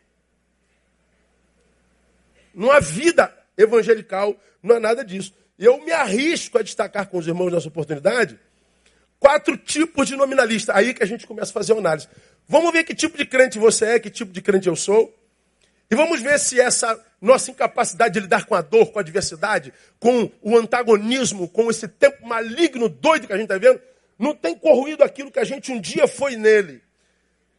[2.53, 5.33] Não há vida evangelical, não há nada disso.
[5.59, 8.39] Eu me arrisco a destacar com os irmãos nessa oportunidade
[9.19, 10.75] quatro tipos de nominalista.
[10.75, 12.07] Aí que a gente começa a fazer análise.
[12.47, 15.11] Vamos ver que tipo de crente você é, que tipo de crente eu sou.
[15.89, 19.73] E vamos ver se essa nossa incapacidade de lidar com a dor, com a adversidade,
[19.99, 23.81] com o antagonismo, com esse tempo maligno, doido que a gente está vendo,
[24.17, 26.81] não tem corroído aquilo que a gente um dia foi nele.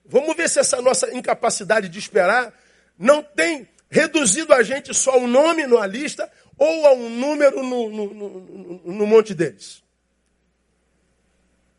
[0.05, 2.55] Vamos ver se essa nossa incapacidade de esperar
[2.99, 7.63] não tem reduzido a gente só a um nome numa lista ou a um número
[7.63, 9.83] no, no, no, no monte deles.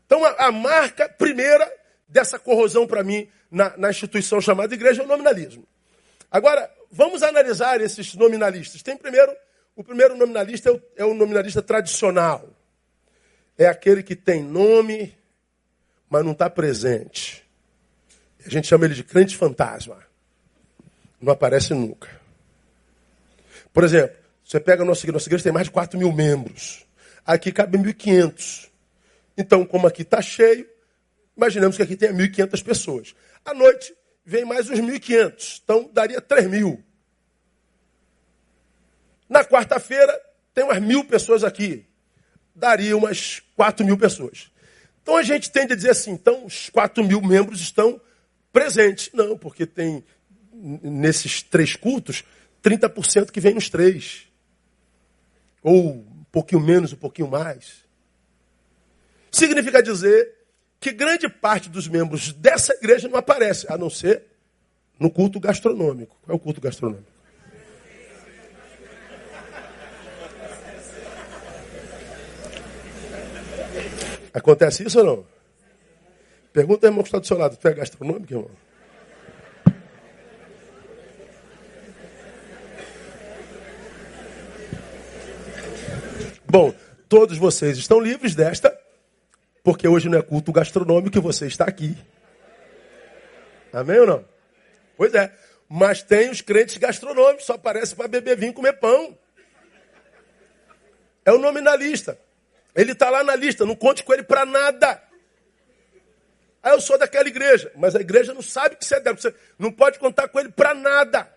[0.06, 1.70] Então, a, a marca primeira
[2.08, 5.66] dessa corrosão para mim na, na instituição chamada igreja é o nominalismo.
[6.30, 8.82] Agora, vamos analisar esses nominalistas.
[8.82, 9.34] Tem primeiro,
[9.74, 12.57] o primeiro nominalista é o, é o nominalista tradicional
[13.58, 15.18] é aquele que tem nome,
[16.08, 17.44] mas não está presente.
[18.46, 19.98] A gente chama ele de crente fantasma.
[21.20, 22.08] Não aparece nunca.
[23.72, 26.86] Por exemplo, você pega a nossa igreja, nossa igreja tem mais de 4 mil membros.
[27.26, 28.70] Aqui cabe 1.500.
[29.36, 30.66] Então, como aqui está cheio,
[31.36, 33.14] imaginemos que aqui tenha 1.500 pessoas.
[33.44, 33.92] À noite,
[34.24, 35.60] vem mais uns 1.500.
[35.64, 36.82] Então, daria 3 mil.
[39.28, 40.18] Na quarta-feira,
[40.54, 41.87] tem umas mil pessoas aqui
[42.58, 44.50] daria umas 4 mil pessoas.
[45.02, 48.00] Então a gente tende a dizer assim, então os 4 mil membros estão
[48.52, 49.10] presentes.
[49.14, 50.04] Não, porque tem
[50.52, 52.24] nesses três cultos
[52.62, 54.26] 30% que vem nos três.
[55.62, 57.84] Ou um pouquinho menos, um pouquinho mais.
[59.30, 60.34] Significa dizer
[60.80, 64.24] que grande parte dos membros dessa igreja não aparece, a não ser
[64.98, 66.16] no culto gastronômico.
[66.22, 67.17] Qual é o culto gastronômico?
[74.32, 75.26] Acontece isso ou não?
[76.52, 77.56] Pergunta ao irmão que está do seu lado.
[77.56, 78.50] Tu é gastronômico, irmão?
[86.50, 86.74] Bom,
[87.08, 88.76] todos vocês estão livres desta,
[89.62, 91.96] porque hoje não é culto gastronômico e você está aqui.
[93.72, 94.24] Amém ou não?
[94.96, 95.32] Pois é.
[95.68, 99.16] Mas tem os crentes gastronômicos, só aparece para beber vinho e comer pão.
[101.24, 102.18] É o nominalista.
[102.78, 105.02] Ele está lá na lista, não conte com ele para nada.
[106.62, 109.16] Aí eu sou daquela igreja, mas a igreja não sabe que você é dela.
[109.16, 111.28] Você não pode contar com ele para nada.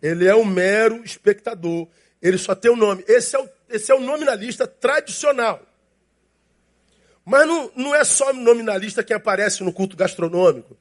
[0.00, 1.88] Ele é um mero espectador.
[2.22, 3.04] Ele só tem o um nome.
[3.08, 5.60] Esse é o, esse é o nominalista tradicional.
[7.24, 10.76] Mas não, não é só nominalista quem aparece no culto gastronômico.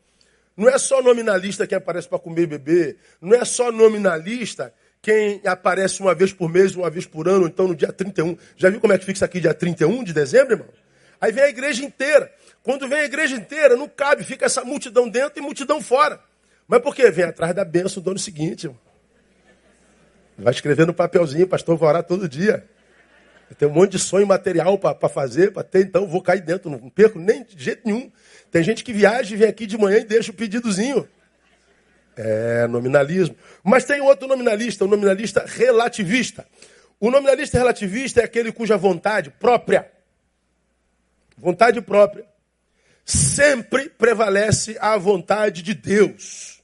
[0.55, 2.97] Não é só nominalista quem aparece para comer e beber.
[3.19, 4.71] Não é só nominalista
[5.03, 8.37] quem aparece uma vez por mês, uma vez por ano, então no dia 31.
[8.55, 10.69] Já viu como é que fica isso aqui dia 31 de dezembro, irmão?
[11.19, 12.31] Aí vem a igreja inteira.
[12.63, 16.21] Quando vem a igreja inteira, não cabe, fica essa multidão dentro e multidão fora.
[16.65, 17.11] Mas por quê?
[17.11, 18.67] Vem atrás da bênção do ano seguinte.
[18.67, 18.79] Irmão.
[20.37, 22.65] Vai escrever no papelzinho, pastor, vou orar todo dia.
[23.57, 26.89] Tem um monte de sonho material para fazer, para ter, então vou cair dentro, não
[26.89, 28.09] perco nem de jeito nenhum.
[28.49, 31.05] Tem gente que viaja e vem aqui de manhã e deixa o pedidozinho.
[32.15, 33.36] É, nominalismo.
[33.63, 36.45] Mas tem outro nominalista, o nominalista relativista.
[36.99, 39.91] O nominalista relativista é aquele cuja vontade própria,
[41.38, 42.26] vontade própria,
[43.04, 46.62] sempre prevalece a vontade de Deus.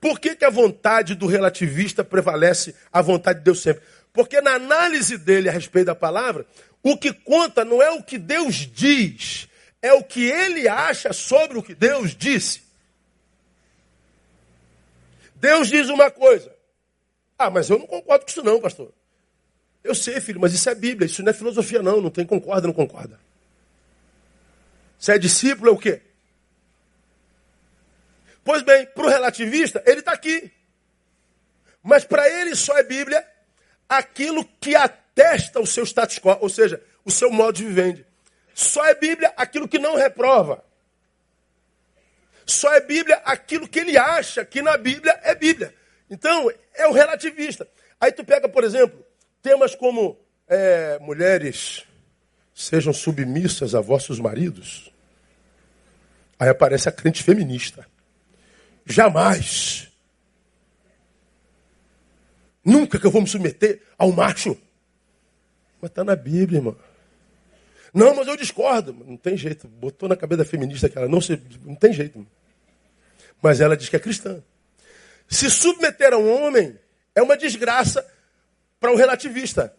[0.00, 3.82] Por que, que a vontade do relativista prevalece a vontade de Deus sempre?
[4.12, 6.46] Porque na análise dele a respeito da palavra,
[6.82, 9.48] o que conta não é o que Deus diz,
[9.80, 12.63] é o que ele acha sobre o que Deus disse.
[15.44, 16.50] Deus diz uma coisa.
[17.38, 18.90] Ah, mas eu não concordo com isso não, pastor.
[19.82, 22.66] Eu sei, filho, mas isso é Bíblia, isso não é filosofia não, não tem concorda,
[22.66, 23.20] não concorda.
[24.98, 26.00] Se é discípulo, é o quê?
[28.42, 30.50] Pois bem, para o relativista, ele está aqui.
[31.82, 33.22] Mas para ele só é Bíblia
[33.86, 38.06] aquilo que atesta o seu status quo, ou seja, o seu modo de viver.
[38.54, 40.64] Só é Bíblia aquilo que não reprova.
[42.46, 45.74] Só é Bíblia aquilo que ele acha que na Bíblia é Bíblia.
[46.10, 47.66] Então, é o relativista.
[48.00, 49.04] Aí tu pega, por exemplo,
[49.42, 51.84] temas como é, mulheres
[52.54, 54.92] sejam submissas a vossos maridos.
[56.38, 57.86] Aí aparece a crente feminista.
[58.84, 59.88] Jamais.
[62.64, 64.56] Nunca que eu vou me submeter ao macho.
[65.80, 66.76] Mas está na Bíblia, irmão.
[67.94, 68.92] Não, mas eu discordo.
[69.06, 69.68] Não tem jeito.
[69.68, 71.40] Botou na cabeça da feminista que ela não se.
[71.64, 72.26] Não tem jeito.
[73.40, 74.42] Mas ela diz que é cristã.
[75.28, 76.76] Se submeter a um homem
[77.14, 78.04] é uma desgraça
[78.80, 79.72] para o relativista.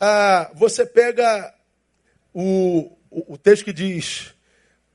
[0.00, 1.54] Ah, você pega
[2.34, 4.34] o, o, o, texto que diz: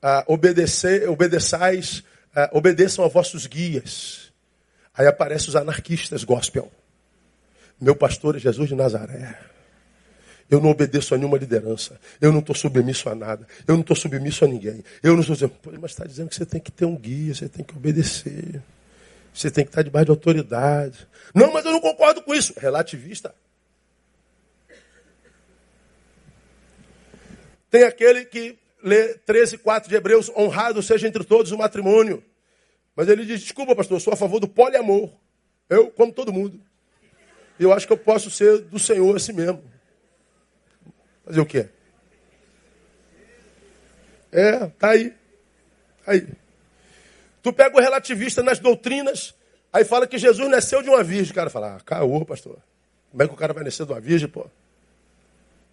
[0.02, 2.04] ah, obedecer, obedeçais,
[2.36, 4.30] ah, obedeçam a vossos guias.
[4.94, 6.70] Aí aparecem os anarquistas gospel.
[7.80, 9.38] Meu pastor é Jesus de Nazaré.
[10.52, 11.98] Eu não obedeço a nenhuma liderança.
[12.20, 13.48] Eu não estou submisso a nada.
[13.66, 14.84] Eu não estou submisso a ninguém.
[15.02, 17.48] Eu não estou dizendo, mas está dizendo que você tem que ter um guia, você
[17.48, 18.62] tem que obedecer.
[19.32, 21.08] Você tem que estar debaixo de autoridade.
[21.34, 22.52] Não, mas eu não concordo com isso.
[22.58, 23.34] Relativista.
[27.70, 32.22] Tem aquele que lê 13, 4 de Hebreus, honrado seja entre todos o matrimônio.
[32.94, 35.14] Mas ele diz, desculpa, pastor, eu sou a favor do poliamor.
[35.70, 36.60] Eu, como todo mundo.
[37.58, 39.72] Eu acho que eu posso ser do Senhor assim mesmo.
[41.24, 41.68] Fazer o quê?
[44.30, 45.14] É, tá aí.
[46.06, 46.26] Aí.
[47.42, 49.34] Tu pega o relativista nas doutrinas,
[49.72, 51.32] aí fala que Jesus nasceu de uma virgem.
[51.32, 52.58] O cara fala, ah, caô, pastor.
[53.10, 54.46] Como é que o cara vai nascer de uma virgem, pô?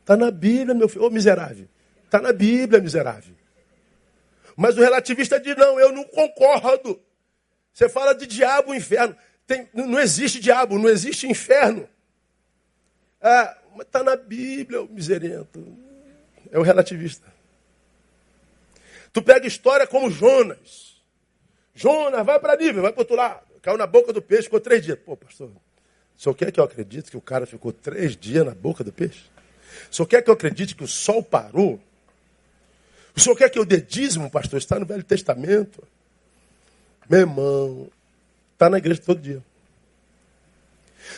[0.03, 1.05] Tá na Bíblia, meu filho.
[1.05, 1.67] Ô, miserável.
[2.09, 3.35] Tá na Bíblia, miserável.
[4.57, 6.99] Mas o relativista diz, não, eu não concordo.
[7.73, 9.15] Você fala de diabo, inferno.
[9.47, 11.87] Tem, não existe diabo, não existe inferno.
[13.21, 15.65] Ah, mas está na Bíblia, o miserento.
[16.51, 17.25] É o relativista.
[19.13, 21.01] Tu pega história como Jonas.
[21.73, 23.47] Jonas, vai para Nível, vai para outro lado.
[23.61, 24.99] Caiu na boca do peixe, ficou três dias.
[24.99, 28.53] Pô, pastor, o senhor quer que eu acredite que o cara ficou três dias na
[28.53, 29.23] boca do peixe?
[29.89, 31.79] O senhor quer que eu acredite que o sol parou?
[33.15, 34.59] O senhor quer que eu dê dízimo, pastor?
[34.59, 35.87] Está no Velho Testamento.
[37.09, 37.89] Meu irmão,
[38.53, 39.41] está na igreja todo dia.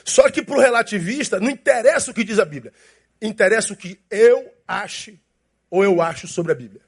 [0.04, 2.74] Só que para o relativista, não interessa o que diz a Bíblia.
[3.22, 5.20] Interessa o que eu ache
[5.70, 6.82] ou eu acho sobre a Bíblia.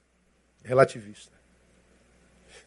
[0.63, 1.31] Relativista.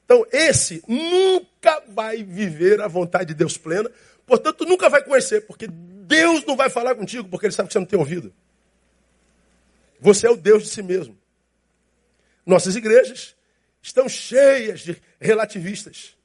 [0.04, 3.90] Então, esse nunca vai viver a vontade de Deus plena,
[4.24, 7.78] portanto, nunca vai conhecer, porque Deus não vai falar contigo, porque Ele sabe que você
[7.80, 8.32] não tem ouvido.
[10.00, 11.18] Você é o Deus de si mesmo.
[12.44, 13.34] Nossas igrejas
[13.82, 16.16] estão cheias de relativistas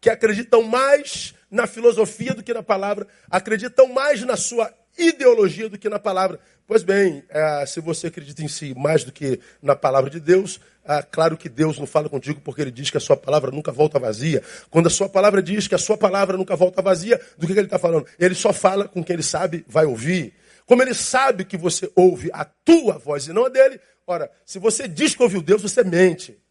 [0.00, 5.78] que acreditam mais na filosofia do que na palavra, acreditam mais na sua ideologia do
[5.78, 6.40] que na palavra.
[6.66, 10.58] Pois bem, é, se você acredita em si mais do que na palavra de Deus,
[10.82, 13.70] é, claro que Deus não fala contigo porque ele diz que a sua palavra nunca
[13.70, 14.42] volta vazia.
[14.70, 17.62] Quando a sua palavra diz que a sua palavra nunca volta vazia, do que ele
[17.62, 18.06] está falando?
[18.18, 20.32] Ele só fala com quem ele sabe vai ouvir.
[20.64, 24.58] Como ele sabe que você ouve a tua voz e não a dele, ora, se
[24.58, 26.41] você diz que ouviu Deus, você mente.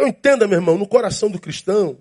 [0.00, 1.98] Então entenda, meu irmão, no coração do cristão,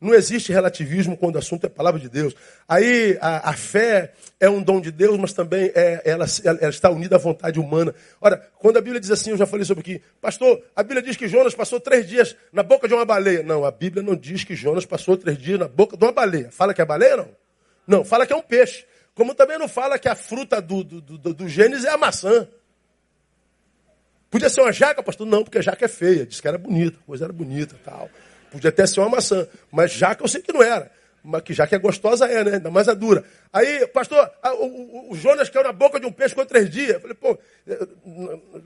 [0.00, 2.34] não existe relativismo quando o assunto é a palavra de Deus.
[2.66, 6.88] Aí a, a fé é um dom de Deus, mas também é, ela, ela, está
[6.88, 7.94] unida à vontade humana.
[8.22, 11.14] Ora, quando a Bíblia diz assim, eu já falei sobre aqui, pastor, a Bíblia diz
[11.14, 13.42] que Jonas passou três dias na boca de uma baleia.
[13.42, 16.50] Não, a Bíblia não diz que Jonas passou três dias na boca de uma baleia.
[16.50, 17.28] Fala que é baleia, não?
[17.86, 18.86] Não, fala que é um peixe.
[19.14, 22.48] Como também não fala que a fruta do, do, do, do Gênesis é a maçã.
[24.30, 25.26] Podia ser uma jaca, pastor?
[25.26, 26.24] Não, porque a jaca é feia.
[26.24, 28.08] Disse que era bonita, a coisa era bonita tal.
[28.50, 29.46] Podia até ser uma maçã.
[29.70, 30.90] Mas jaca eu sei que não era.
[31.22, 32.54] Mas que jaca é gostosa é, né?
[32.54, 33.24] Ainda mais a dura.
[33.52, 36.94] Aí, pastor, o, o, o, Jonas caiu na boca de um peixe com três dias.
[36.94, 37.86] Eu falei, pô, eh,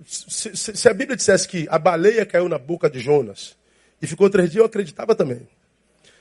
[0.07, 3.57] se, se, se, a Bíblia dissesse que a baleia caiu na boca de Jonas
[4.01, 5.49] e ficou três dias, eu acreditava também.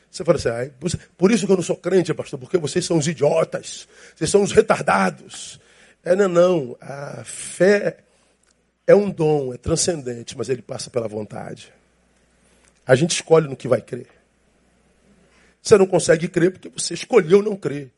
[0.09, 0.69] Você fala assim, ah,
[1.17, 4.41] por isso que eu não sou crente, pastor, porque vocês são os idiotas, vocês são
[4.41, 5.59] os retardados.
[6.03, 6.77] É, não, não.
[6.79, 7.97] A fé
[8.85, 11.71] é um dom, é transcendente, mas ele passa pela vontade.
[12.85, 14.07] A gente escolhe no que vai crer.
[15.61, 17.91] Você não consegue crer porque você escolheu não crer.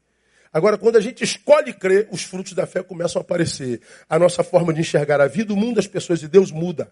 [0.54, 3.82] Agora, quando a gente escolhe crer, os frutos da fé começam a aparecer.
[4.08, 6.92] A nossa forma de enxergar a vida, o mundo, as pessoas e Deus muda.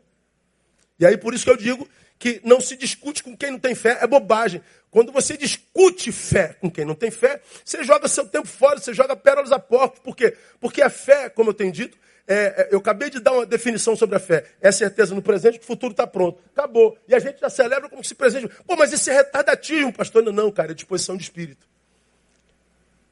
[0.99, 1.87] E aí, por isso que eu digo
[2.19, 4.61] que não se discute com quem não tem fé, é bobagem.
[4.89, 8.93] Quando você discute fé com quem não tem fé, você joga seu tempo fora, você
[8.93, 10.01] joga pérolas a porta.
[10.01, 10.35] Por quê?
[10.59, 11.97] Porque a fé, como eu tenho dito,
[12.27, 14.45] é, é, eu acabei de dar uma definição sobre a fé.
[14.61, 16.41] É certeza no presente que o futuro está pronto.
[16.53, 16.97] Acabou.
[17.07, 18.47] E a gente já celebra como se presente.
[18.65, 20.23] Pô, mas isso é retardatismo, pastor.
[20.23, 21.67] Não, cara, é disposição de espírito.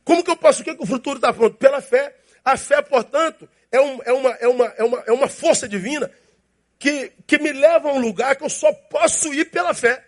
[0.04, 1.58] Como que eu posso o que o futuro está pronto?
[1.58, 2.16] Pela fé.
[2.44, 6.10] A fé, portanto, é, um, é, uma, é, uma, é, uma, é uma força divina
[6.80, 10.04] que, que me leva a um lugar que eu só posso ir pela fé.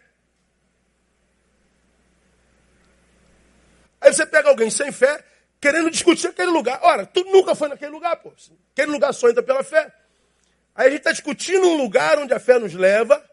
[4.02, 5.24] Aí você pega alguém sem fé,
[5.64, 6.78] querendo discutir aquele lugar.
[6.84, 8.34] Ora, tu nunca foi naquele lugar, pô.
[8.74, 9.94] Aquele lugar só entra pela fé.
[10.76, 13.24] Aí a gente está discutindo um lugar onde a fé nos leva,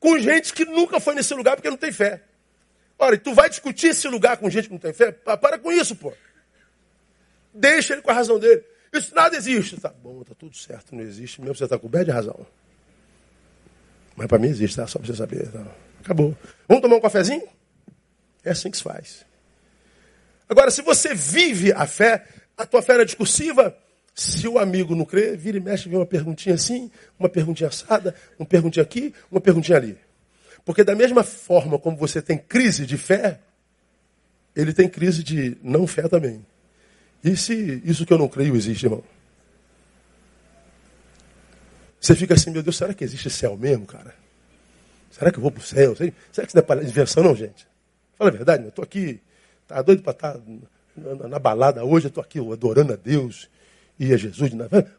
[0.00, 2.22] com gente que nunca foi nesse lugar porque não tem fé.
[2.98, 5.12] Ora, e tu vai discutir esse lugar com gente que não tem fé?
[5.12, 6.14] Para com isso, pô.
[7.52, 8.64] Deixa ele com a razão dele.
[8.90, 9.78] Isso nada existe.
[9.78, 11.54] Tá bom, tá tudo certo, não existe mesmo.
[11.56, 12.46] Você está coberto de razão.
[14.16, 14.86] Mas para mim existe, tá?
[14.86, 15.46] Só para você saber.
[15.50, 15.66] Tá?
[16.00, 16.34] Acabou.
[16.66, 17.46] Vamos tomar um cafezinho?
[18.42, 19.26] É assim que se faz.
[20.48, 22.26] Agora, se você vive a fé,
[22.56, 23.76] a tua fé é discursiva,
[24.14, 28.14] se o amigo não crê, vira e mexe, vê uma perguntinha assim, uma perguntinha assada,
[28.38, 29.98] uma perguntinha aqui, uma perguntinha ali.
[30.64, 33.40] Porque da mesma forma como você tem crise de fé,
[34.54, 36.46] ele tem crise de não fé também.
[37.24, 39.02] E se isso que eu não creio existe, irmão?
[42.00, 44.14] Você fica assim, meu Deus, será que existe céu mesmo, cara?
[45.10, 45.96] Será que eu vou para o céu?
[45.96, 47.66] Será que isso não é invenção, não, gente?
[48.16, 49.20] Fala a verdade, eu estou aqui,
[49.66, 50.40] tá doido para estar tá
[50.96, 53.48] na, na, balada hoje, eu estou aqui adorando a Deus
[53.98, 54.50] e a Jesus.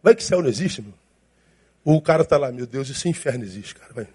[0.01, 0.93] Vai, que céu não existe, meu.
[1.83, 3.93] O cara está lá, meu Deus, esse inferno existe, cara.
[3.93, 4.07] Vai.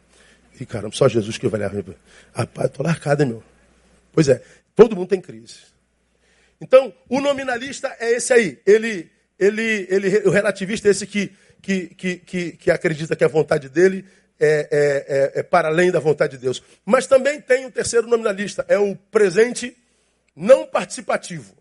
[0.60, 1.94] E caramba, só Jesus que vai levar.
[2.34, 3.42] Rapaz, estou largado, hein, meu.
[4.12, 4.42] Pois é,
[4.74, 5.70] todo mundo tem crise.
[6.60, 8.60] Então, o nominalista é esse aí.
[8.66, 11.32] Ele, ele, ele, o relativista é esse que,
[11.62, 14.04] que, que, que, que acredita que a vontade dele
[14.38, 16.62] é, é, é, é, para além da vontade de Deus.
[16.84, 19.76] Mas também tem um terceiro nominalista, é o presente
[20.34, 21.54] não participativo.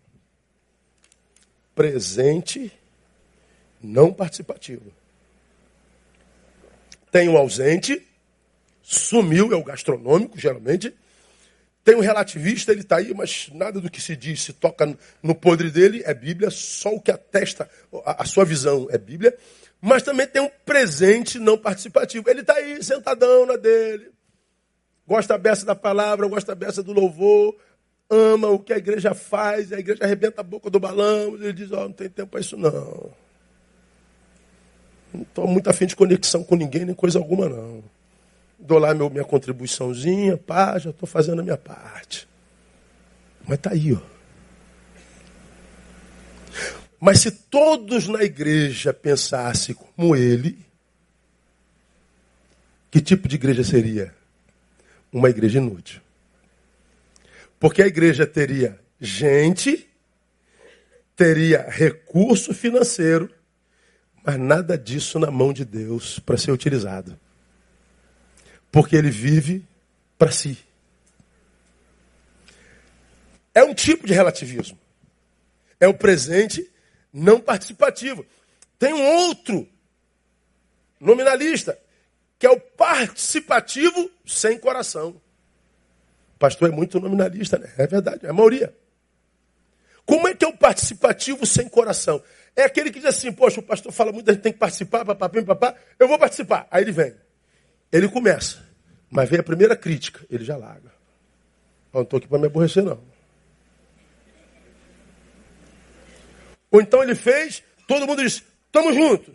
[1.74, 2.72] Presente
[3.82, 4.92] não participativo.
[7.10, 8.06] Tem o ausente,
[8.82, 10.94] sumiu, é o gastronômico, geralmente.
[11.82, 15.34] Tem o relativista, ele está aí, mas nada do que se diz, se toca no
[15.34, 17.68] podre dele é Bíblia, só o que atesta
[18.04, 19.36] a, sua visão é Bíblia
[19.80, 22.28] mas também tem um presente não participativo.
[22.28, 24.10] Ele está aí sentadão na dele,
[25.06, 27.56] gosta a beça da palavra, gosta a beça do louvor,
[28.10, 31.70] ama o que a igreja faz, a igreja arrebenta a boca do balão, ele diz,
[31.70, 33.10] ó, oh, não tem tempo para isso não.
[35.14, 37.82] Não estou muito afim de conexão com ninguém, nem coisa alguma não.
[38.58, 42.28] Dou lá meu, minha contribuiçãozinha, pá, já estou fazendo a minha parte.
[43.46, 44.00] Mas está aí, ó.
[47.00, 50.58] Mas se todos na igreja pensassem como ele,
[52.90, 54.14] que tipo de igreja seria?
[55.10, 56.00] Uma igreja inútil.
[57.60, 59.86] Porque a igreja teria gente,
[61.14, 63.30] teria recurso financeiro,
[64.24, 67.20] mas nada disso na mão de Deus para ser utilizado.
[68.72, 69.62] Porque ele vive
[70.16, 70.58] para si.
[73.54, 74.78] É um tipo de relativismo.
[75.78, 76.66] É o presente
[77.12, 78.24] não participativo.
[78.78, 79.68] Tem um outro
[80.98, 81.78] nominalista,
[82.38, 85.20] que é o participativo sem coração.
[86.40, 87.70] Pastor é muito nominalista, né?
[87.76, 88.74] É verdade, é a maioria.
[90.06, 92.22] Como é que é o participativo sem coração?
[92.56, 95.04] É aquele que diz assim, poxa, o pastor fala muito, a gente tem que participar,
[95.04, 96.66] papapá, papá, eu vou participar.
[96.70, 97.14] Aí ele vem.
[97.92, 98.66] Ele começa.
[99.10, 100.88] Mas vem a primeira crítica, ele já larga.
[101.92, 103.02] Eu não estou aqui para me aborrecer, não.
[106.70, 109.34] Ou então ele fez, todo mundo diz, estamos juntos.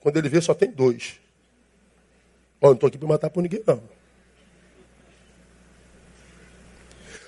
[0.00, 1.20] Quando ele vê, só tem dois.
[2.58, 3.97] Ó, não estou aqui para matar por ninguém, não.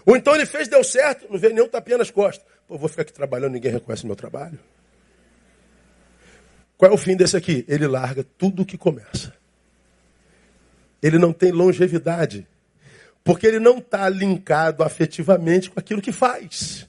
[0.07, 2.47] Ou então ele fez, deu certo, não veio nenhum tapinha nas costas.
[2.67, 4.59] Pô, vou ficar aqui trabalhando, ninguém reconhece meu trabalho.
[6.77, 7.65] Qual é o fim desse aqui?
[7.69, 9.35] Ele larga tudo o que começa.
[11.03, 12.47] Ele não tem longevidade.
[13.23, 16.89] Porque ele não está linkado afetivamente com aquilo que faz.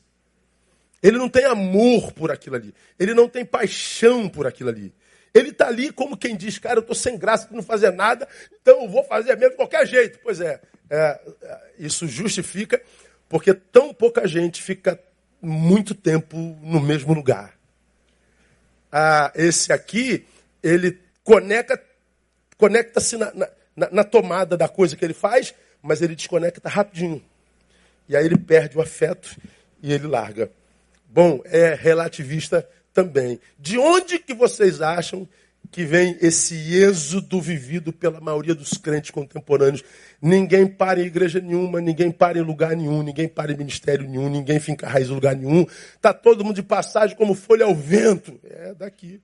[1.03, 2.74] Ele não tem amor por aquilo ali.
[2.97, 4.93] Ele não tem paixão por aquilo ali.
[5.34, 8.28] Ele está ali como quem diz, cara, eu estou sem graça de não fazer nada,
[8.62, 10.20] então eu vou fazer mesmo de qualquer jeito.
[10.22, 10.62] Pois é,
[10.92, 12.82] é, é, isso justifica
[13.30, 15.00] porque tão pouca gente fica
[15.42, 17.58] muito tempo no mesmo lugar.
[18.92, 20.28] Ah, esse aqui,
[20.62, 21.82] ele conecta,
[22.58, 27.24] conecta-se na, na, na tomada da coisa que ele faz, mas ele desconecta rapidinho.
[28.10, 29.38] E aí ele perde o afeto
[29.82, 30.52] e ele larga.
[31.06, 33.39] Bom, é relativista também.
[33.58, 35.26] De onde que vocês acham
[35.72, 39.82] que vem esse êxodo vivido pela maioria dos crentes contemporâneos.
[40.22, 44.30] Ninguém para em igreja nenhuma, ninguém para em lugar nenhum, ninguém para em ministério nenhum,
[44.30, 45.66] ninguém finca raiz em lugar nenhum.
[45.96, 48.38] Está todo mundo de passagem como folha ao vento.
[48.44, 49.22] É daqui.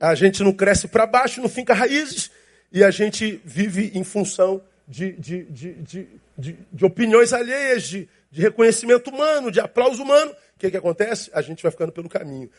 [0.00, 2.30] A gente não cresce para baixo, não finca raízes,
[2.72, 8.42] e a gente vive em função de, de, de, de, de opiniões alheias, de, de
[8.42, 10.32] reconhecimento humano, de aplauso humano.
[10.32, 11.30] O que, que acontece?
[11.32, 12.50] A gente vai ficando pelo caminho.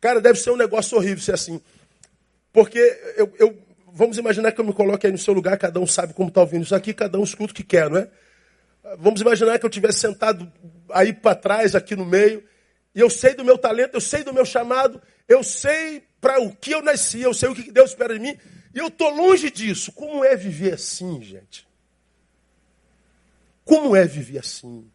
[0.00, 1.62] Cara, deve ser um negócio horrível ser assim.
[2.52, 2.78] Porque
[3.16, 3.58] eu, eu,
[3.92, 6.40] vamos imaginar que eu me coloque aí no seu lugar, cada um sabe como está
[6.40, 8.08] ouvindo isso aqui, cada um escuta o que quer, não é?
[8.98, 10.50] Vamos imaginar que eu tivesse sentado
[10.90, 12.44] aí para trás, aqui no meio,
[12.94, 16.54] e eu sei do meu talento, eu sei do meu chamado, eu sei para o
[16.54, 18.36] que eu nasci, eu sei o que Deus espera de mim,
[18.74, 19.92] e eu estou longe disso.
[19.92, 21.66] Como é viver assim, gente?
[23.64, 24.90] Como é viver assim?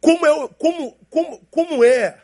[0.00, 2.23] Como é, como, como, como é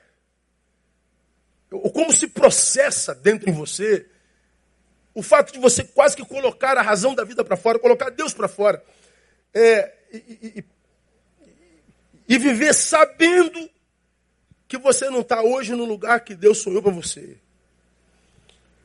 [1.71, 4.07] ou como se processa dentro em você
[5.15, 8.33] o fato de você quase que colocar a razão da vida para fora, colocar Deus
[8.33, 8.83] para fora.
[9.53, 10.17] É, e,
[10.59, 10.65] e,
[12.29, 13.69] e, viver sabendo
[14.69, 17.37] que você não está hoje no lugar que Deus sonhou para você.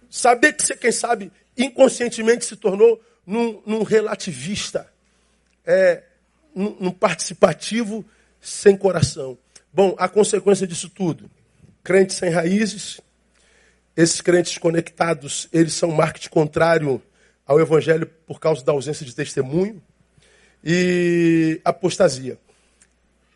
[0.09, 4.91] Saber que você, quem sabe, inconscientemente se tornou num, num relativista,
[5.63, 6.03] é,
[6.55, 8.03] num, num participativo
[8.41, 9.37] sem coração.
[9.71, 11.29] Bom, a consequência disso tudo
[11.85, 12.99] crentes sem raízes.
[13.95, 17.01] Esses crentes conectados, eles são marketing contrário
[17.45, 19.81] ao evangelho por causa da ausência de testemunho
[20.63, 22.37] e apostasia.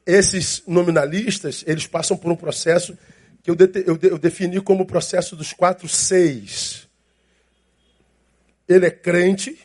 [0.06, 2.98] Esses nominalistas, eles passam por um processo
[3.44, 6.88] que eu, de, eu, de, eu defini como o processo dos quatro seis.
[8.68, 9.58] Ele é crente,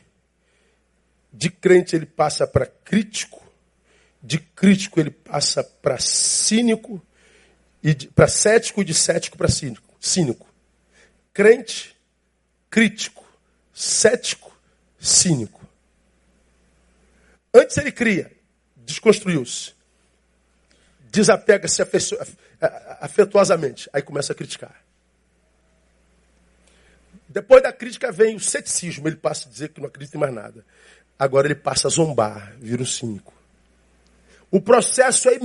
[1.32, 3.42] de crente ele passa para crítico,
[4.22, 7.02] de crítico ele passa para cínico,
[8.14, 9.94] para cético e de cético para cínico.
[10.00, 10.46] cínico.
[11.32, 11.94] Crente,
[12.70, 13.24] crítico,
[13.72, 14.56] cético,
[14.98, 15.60] cínico.
[17.52, 18.32] Antes ele cria,
[18.76, 19.74] desconstruiu-se,
[21.10, 21.82] desapega-se
[23.00, 24.82] afetuosamente, aí começa a criticar.
[27.28, 30.32] Depois da crítica vem o ceticismo, ele passa a dizer que não acredita em mais
[30.32, 30.64] nada.
[31.18, 33.32] Agora ele passa a zombar, vira um cínico.
[34.50, 35.38] O processo é,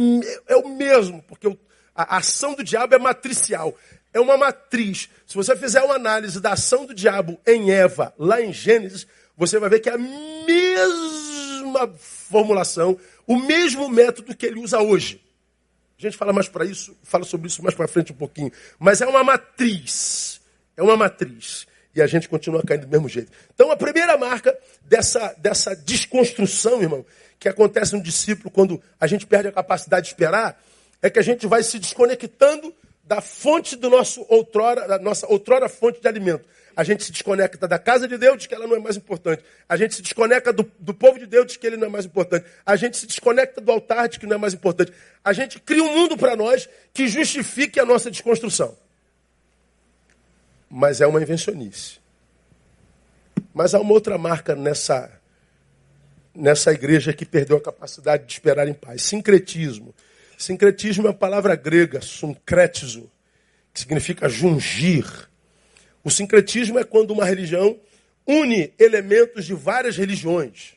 [0.47, 1.57] é o mesmo, porque o,
[2.03, 3.75] a ação do diabo é matricial.
[4.13, 5.09] É uma matriz.
[5.27, 9.05] Se você fizer uma análise da ação do diabo em Eva, lá em Gênesis,
[9.37, 12.97] você vai ver que é a mesma formulação,
[13.27, 15.21] o mesmo método que ele usa hoje.
[15.97, 18.51] A gente fala mais para isso, fala sobre isso mais para frente um pouquinho.
[18.79, 20.39] Mas é uma matriz.
[20.77, 21.67] É uma matriz.
[21.93, 23.31] E a gente continua caindo do mesmo jeito.
[23.53, 27.05] Então, a primeira marca dessa, dessa desconstrução, irmão,
[27.37, 30.61] que acontece no discípulo quando a gente perde a capacidade de esperar,
[31.01, 32.73] é que a gente vai se desconectando
[33.03, 36.47] da fonte do nosso outrora, da nossa outrora fonte de alimento.
[36.75, 39.43] A gente se desconecta da casa de Deus, diz que ela não é mais importante.
[39.67, 42.05] A gente se desconecta do, do povo de Deus, diz que ele não é mais
[42.05, 42.45] importante.
[42.65, 44.93] A gente se desconecta do altar, diz que não é mais importante.
[45.23, 48.77] A gente cria um mundo para nós que justifique a nossa desconstrução.
[50.69, 51.97] Mas é uma invencionice.
[53.53, 55.11] Mas há uma outra marca nessa,
[56.33, 59.93] nessa igreja que perdeu a capacidade de esperar em paz: sincretismo.
[60.39, 63.11] Sincretismo é uma palavra grega, suncretizo,
[63.73, 65.05] que significa jungir.
[66.01, 67.77] O sincretismo é quando uma religião
[68.25, 70.75] une elementos de várias religiões.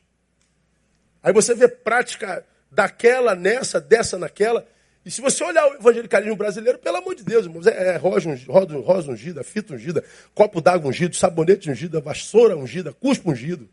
[1.23, 4.67] Aí você vê prática daquela nessa, dessa naquela.
[5.07, 8.37] E se você olhar o evangelicalismo brasileiro, pelo amor de Deus, irmãos, é, é rosa,
[8.49, 10.03] rosa, rosa ungida, fita ungida,
[10.35, 13.69] copo d'água ungido, sabonete ungido, vassoura ungida, cuspo ungido.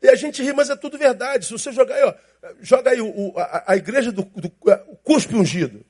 [0.00, 1.46] E a gente ri, mas é tudo verdade.
[1.46, 2.14] Se você jogar aí, ó,
[2.60, 4.52] joga aí o, a, a, igreja do, do
[4.86, 5.84] o cuspe ungido.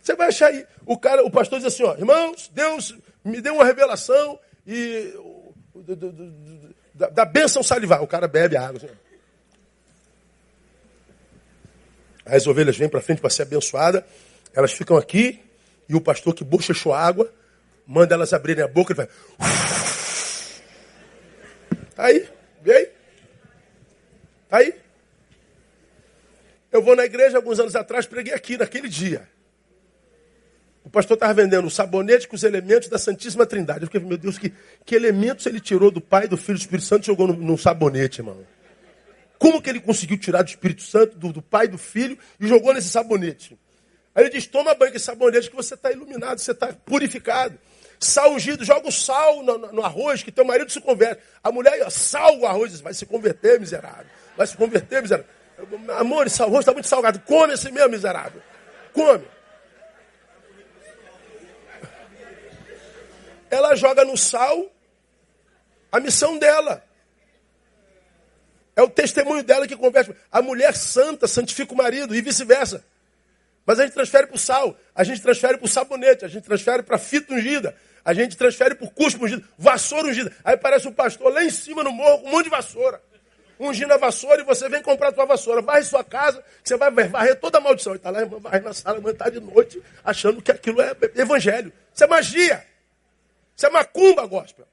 [0.00, 0.66] Você vai achar aí.
[0.86, 2.94] O cara, o pastor diz assim, ó, irmãos, Deus
[3.24, 5.12] me deu uma revelação e
[5.74, 8.02] do, do, do, da, da bênção salivar.
[8.02, 8.76] O cara bebe água.
[8.76, 8.94] Assim.
[12.24, 14.06] As ovelhas vêm para frente para ser abençoada,
[14.54, 15.40] elas ficam aqui
[15.88, 17.30] e o pastor que bochechou água
[17.86, 19.08] manda elas abrirem a boca e vai.
[21.96, 22.28] Aí,
[22.64, 22.88] vê aí.
[24.50, 24.74] Aí.
[26.72, 29.28] Eu vou na igreja, alguns anos atrás, preguei aqui, naquele dia.
[30.84, 33.82] O pastor estava vendendo o sabonete com os elementos da Santíssima Trindade.
[33.82, 34.52] Eu fiquei, meu Deus, que,
[34.84, 37.56] que elementos ele tirou do Pai, do Filho e do Espírito Santo e jogou no,
[37.56, 38.44] sabonete, irmão?
[39.38, 42.74] Como que ele conseguiu tirar do Espírito Santo, do, do Pai, do Filho e jogou
[42.74, 43.58] nesse sabonete?
[44.14, 47.58] Aí ele diz, toma banho com sabonete que você está iluminado, você está purificado.
[47.98, 51.22] Sal ungido, joga o sal no, no, arroz, que teu marido se converte.
[51.42, 54.06] A mulher, ó, sal o arroz, vai se converter, miserável.
[54.36, 55.30] Vai se converter, miserável.
[55.96, 57.20] Amor, esse arroz está muito salgado.
[57.20, 58.42] Come esse mesmo, miserável.
[58.92, 59.24] come.
[63.50, 64.70] Ela joga no sal
[65.92, 66.84] a missão dela.
[68.76, 70.14] É o testemunho dela que converte.
[70.30, 72.84] A mulher santa santifica o marido e vice-versa.
[73.66, 76.44] Mas a gente transfere para o sal, a gente transfere para o sabonete, a gente
[76.44, 80.30] transfere para a fita ungida, a gente transfere para o cuspo ungido, vassoura ungida.
[80.44, 83.00] Aí parece um pastor lá em cima no morro com um monte de vassoura.
[83.58, 85.62] Ungindo a vassoura e você vem comprar a tua vassoura.
[85.62, 87.94] Vai em sua casa, você vai varrer toda a maldição.
[87.94, 91.72] E está lá, vai na sala, irmã, está de noite, achando que aquilo é evangelho.
[91.94, 92.66] Isso é magia.
[93.56, 94.66] Isso é macumba, gospel.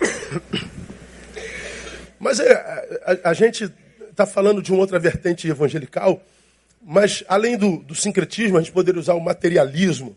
[2.20, 2.52] Mas é,
[3.02, 3.72] a, a, gente
[4.10, 6.22] está falando de uma outra vertente evangelical,
[6.82, 10.14] mas além do, do sincretismo, a gente poderia usar o materialismo.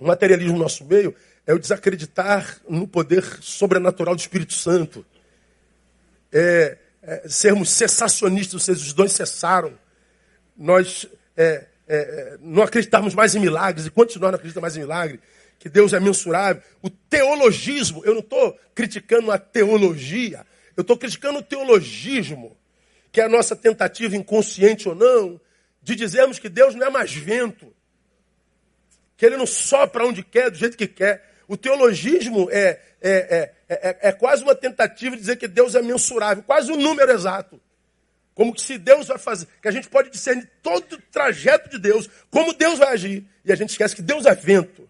[0.00, 1.12] O materialismo no nosso meio
[1.44, 5.04] é o desacreditar no poder sobrenatural do Espírito Santo.
[6.32, 9.72] É, é, sermos cessacionistas, ou seja, os dois cessaram.
[10.56, 14.80] Nós é, é, é não acreditarmos mais em milagres e continuar não acreditando mais em
[14.80, 15.20] milagre
[15.58, 16.62] que Deus é mensurável.
[16.80, 20.46] O teologismo, eu não estou criticando a teologia,
[20.78, 22.56] eu estou criticando o teologismo,
[23.10, 25.40] que é a nossa tentativa, inconsciente ou não,
[25.82, 27.74] de dizermos que Deus não é mais vento,
[29.16, 31.34] que Ele não sopra onde quer, do jeito que quer.
[31.48, 36.44] O teologismo é, é, é, é, quase uma tentativa de dizer que Deus é mensurável,
[36.44, 37.60] quase um número exato.
[38.32, 41.78] Como que se Deus vai fazer, que a gente pode discernir todo o trajeto de
[41.80, 43.26] Deus, como Deus vai agir.
[43.44, 44.88] E a gente esquece que Deus é vento.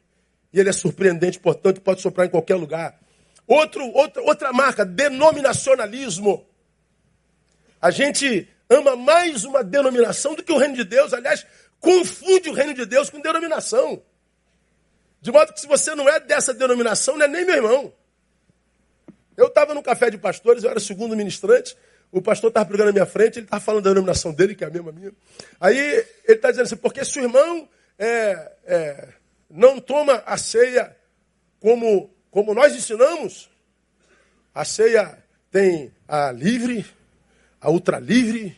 [0.52, 3.07] E ele é surpreendente, portanto, pode soprar em qualquer lugar.
[3.48, 6.46] Outro, outra, outra marca, denominacionalismo.
[7.80, 11.14] A gente ama mais uma denominação do que o reino de Deus.
[11.14, 11.46] Aliás,
[11.80, 14.02] confunde o reino de Deus com denominação.
[15.20, 17.92] De modo que se você não é dessa denominação, não é nem meu irmão.
[19.34, 21.74] Eu estava no café de pastores, eu era segundo ministrante.
[22.12, 24.66] O pastor estava pregando na minha frente, ele estava falando da denominação dele, que é
[24.66, 25.12] a mesma minha.
[25.58, 27.68] Aí ele está dizendo assim, porque se o irmão
[27.98, 29.08] é, é,
[29.48, 30.96] não toma a ceia
[31.60, 33.50] como, como nós ensinamos.
[34.54, 35.18] A ceia
[35.50, 36.86] tem a livre,
[37.60, 38.56] a ultra livre,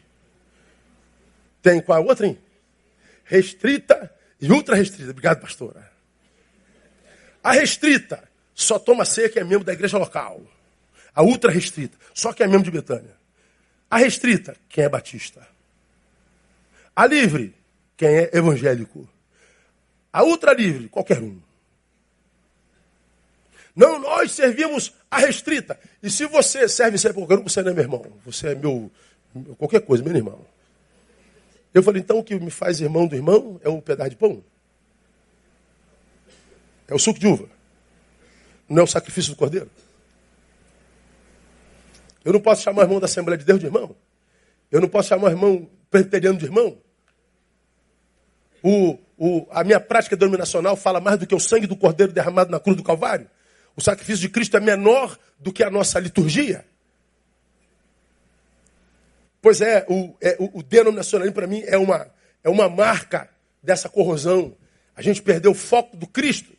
[1.62, 2.26] tem qual a outra?
[2.26, 2.38] Hein?
[3.24, 5.10] Restrita e ultra restrita.
[5.10, 5.90] Obrigado, pastora.
[7.42, 8.22] A restrita
[8.54, 10.42] só toma ceia quem é membro da igreja local.
[11.14, 13.16] A ultra restrita, só quem é membro de Betânia.
[13.90, 15.48] A restrita, quem é batista.
[16.94, 17.54] A livre,
[17.96, 19.08] quem é evangélico.
[20.12, 21.40] A ultra livre, qualquer um.
[23.74, 25.78] Não, nós servimos a restrita.
[26.02, 28.06] E se você serve um, você não é meu irmão.
[28.24, 28.90] Você é meu,
[29.56, 30.44] qualquer coisa, meu irmão.
[31.72, 34.42] Eu falei, então o que me faz irmão do irmão é o pedaço de pão?
[36.88, 37.48] É o suco de uva?
[38.68, 39.70] Não é o sacrifício do cordeiro?
[42.24, 43.94] Eu não posso chamar o irmão da Assembleia de Deus de irmão?
[44.70, 46.76] Eu não posso chamar o irmão presbiteriano de irmão?
[48.62, 52.50] O, o, a minha prática denominacional fala mais do que o sangue do cordeiro derramado
[52.50, 53.28] na cruz do Calvário?
[53.80, 56.66] O sacrifício de Cristo é menor do que a nossa liturgia?
[59.40, 62.06] Pois é, o, é, o, denominacionalismo para mim é uma,
[62.44, 63.30] é uma marca
[63.62, 64.54] dessa corrosão.
[64.94, 66.52] A gente perdeu o foco do Cristo.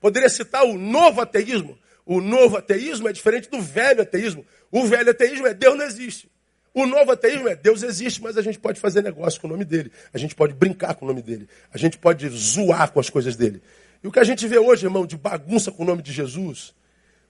[0.00, 1.78] Poderia citar o novo ateísmo.
[2.04, 4.44] O novo ateísmo é diferente do velho ateísmo.
[4.72, 6.28] O velho ateísmo é Deus não existe.
[6.74, 9.64] O novo ateísmo é Deus existe, mas a gente pode fazer negócio com o nome
[9.64, 9.92] dele.
[10.12, 11.48] A gente pode brincar com o nome dele.
[11.72, 13.62] A gente pode zoar com as coisas dele.
[14.04, 16.74] E o que a gente vê hoje, irmão, de bagunça com o nome de Jesus,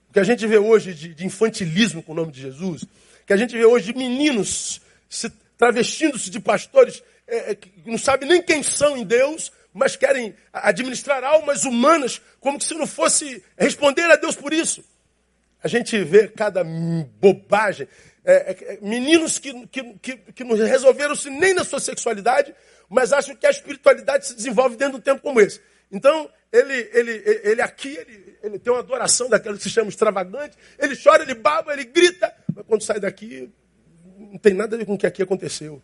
[0.09, 2.89] o que a gente vê hoje de, de infantilismo com o nome de Jesus, o
[3.25, 7.97] que a gente vê hoje de meninos se travestindo-se de pastores é, é, que não
[7.97, 13.41] sabem nem quem são em Deus, mas querem administrar almas humanas como se não fosse
[13.57, 14.83] responder a Deus por isso.
[15.63, 16.61] A gente vê cada
[17.21, 17.87] bobagem.
[18.25, 22.53] É, é, é, meninos que, que, que, que não resolveram-se nem na sua sexualidade,
[22.89, 25.61] mas acham que a espiritualidade se desenvolve dentro de um tempo como esse.
[25.91, 30.57] Então, ele, ele, ele aqui, ele, ele tem uma adoração daquela que se chama extravagante,
[30.79, 33.49] ele chora, ele baba, ele grita, mas quando sai daqui,
[34.17, 35.81] não tem nada a ver com o que aqui aconteceu.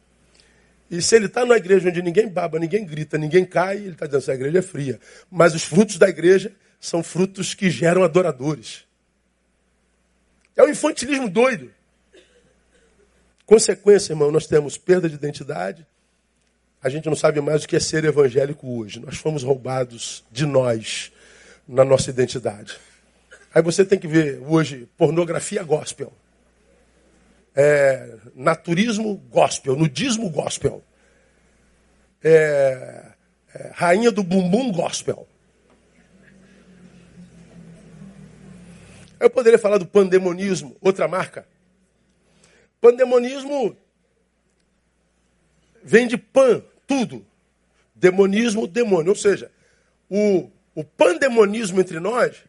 [0.90, 4.06] E se ele está numa igreja onde ninguém baba, ninguém grita, ninguém cai, ele está
[4.06, 5.00] dizendo que a igreja é fria.
[5.30, 8.86] Mas os frutos da igreja são frutos que geram adoradores.
[10.56, 11.72] É um infantilismo doido.
[13.46, 15.88] Consequência, irmão, nós temos perda de identidade.
[16.84, 19.00] A gente não sabe mais o que é ser evangélico hoje.
[19.00, 21.12] Nós fomos roubados de nós
[21.68, 22.80] na nossa identidade.
[23.54, 26.12] Aí você tem que ver hoje pornografia gospel.
[27.56, 30.84] É, naturismo gospel, nudismo gospel.
[32.24, 33.12] É,
[33.54, 35.28] é, rainha do bumbum gospel.
[39.20, 41.46] Eu poderia falar do pandemonismo, outra marca.
[42.80, 43.78] Pandemonismo
[45.84, 47.26] vem de pan, tudo.
[47.96, 49.12] Demonismo, demônio.
[49.12, 49.50] Ou seja,
[50.10, 52.44] o, o pandemonismo entre nós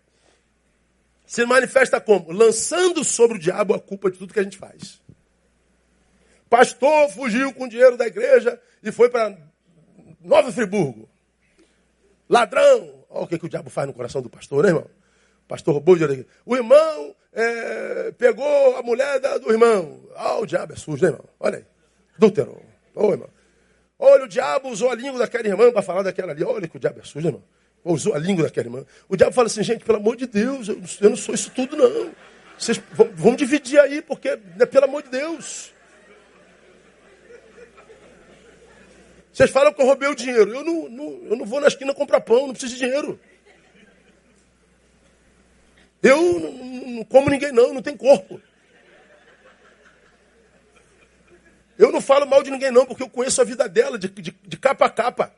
[1.25, 2.33] se manifesta como?
[2.33, 5.01] Lançando sobre o diabo a culpa de tudo que a gente faz.
[6.51, 9.39] Pastor fugiu com o dinheiro da igreja e foi para
[10.21, 11.09] Nova Friburgo.
[12.29, 13.05] Ladrão.
[13.09, 14.87] Olha o que, que o diabo faz no coração do pastor, né, irmão?
[15.45, 16.27] O pastor roubou o dinheiro.
[16.45, 20.01] O irmão é, pegou a mulher da, do irmão.
[20.17, 21.25] Ah, o diabo é sujo, né, irmão?
[21.39, 21.65] Olha aí.
[22.19, 22.61] Dútero.
[22.95, 23.29] Ô, irmão.
[24.05, 26.43] Olha, o diabo usou a língua daquela irmã para falar daquela ali.
[26.43, 27.45] Olha que o diabo é sujo, irmão.
[27.85, 28.85] Usou a língua daquela irmã.
[29.09, 32.11] O diabo fala assim, gente, pelo amor de Deus, eu, não sou isso tudo, não.
[32.59, 35.73] Vocês vão, vão dividir aí, porque, né, pelo amor de Deus.
[39.33, 40.53] Vocês falam que eu roubei o dinheiro.
[40.53, 43.21] Eu não, não, eu não vou na esquina comprar pão, não preciso de dinheiro.
[46.03, 46.53] Eu não,
[46.97, 48.41] não como ninguém, não, não tem corpo.
[51.83, 54.31] Eu não falo mal de ninguém, não, porque eu conheço a vida dela de, de,
[54.31, 55.35] de capa a capa.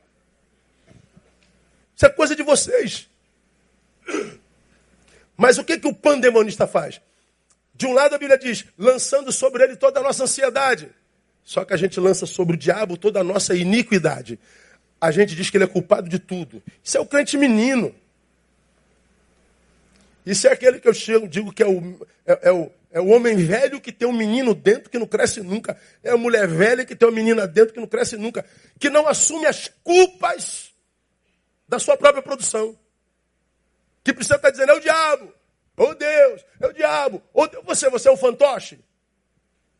[1.97, 3.09] Isso é coisa de vocês.
[5.39, 7.01] Mas o que, que o pandemonista faz?
[7.75, 10.91] De um lado a Bíblia diz, lançando sobre ele toda a nossa ansiedade.
[11.43, 14.39] Só que a gente lança sobre o diabo toda a nossa iniquidade.
[15.01, 16.63] A gente diz que ele é culpado de tudo.
[16.83, 17.95] Isso é o crente menino.
[20.27, 23.09] Isso é aquele que eu chego, digo que é o, é, é, o, é o
[23.09, 25.77] homem velho que tem um menino dentro que não cresce nunca.
[26.01, 28.47] É a mulher velha que tem uma menina dentro que não cresce nunca.
[28.79, 30.73] Que não assume as culpas
[31.69, 32.79] da sua própria produção.
[34.05, 35.35] Que precisa estar dizendo, é o diabo.
[35.77, 37.21] Oh Deus, é o diabo.
[37.33, 38.79] Oh, Deus, você, você é um fantoche.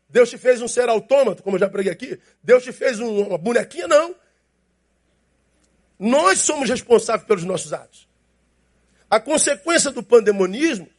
[0.09, 2.19] Deus te fez um ser autômato, como eu já preguei aqui.
[2.43, 4.13] Deus te fez um, uma bonequinha, não.
[5.97, 8.09] Nós somos responsáveis pelos nossos atos.
[9.09, 10.89] A consequência do pandemonismo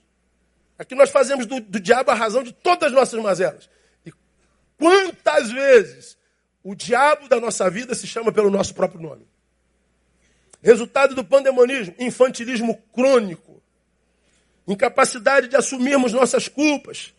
[0.79, 3.69] é que nós fazemos do, do diabo a razão de todas as nossas mazelas.
[4.05, 4.13] E
[4.79, 6.17] quantas vezes
[6.63, 9.27] o diabo da nossa vida se chama pelo nosso próprio nome?
[10.63, 13.63] Resultado do pandemonismo, infantilismo crônico,
[14.67, 17.15] incapacidade de assumirmos nossas culpas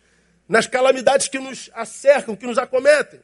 [0.48, 3.20] nas calamidades que nos acercam, que nos acometem.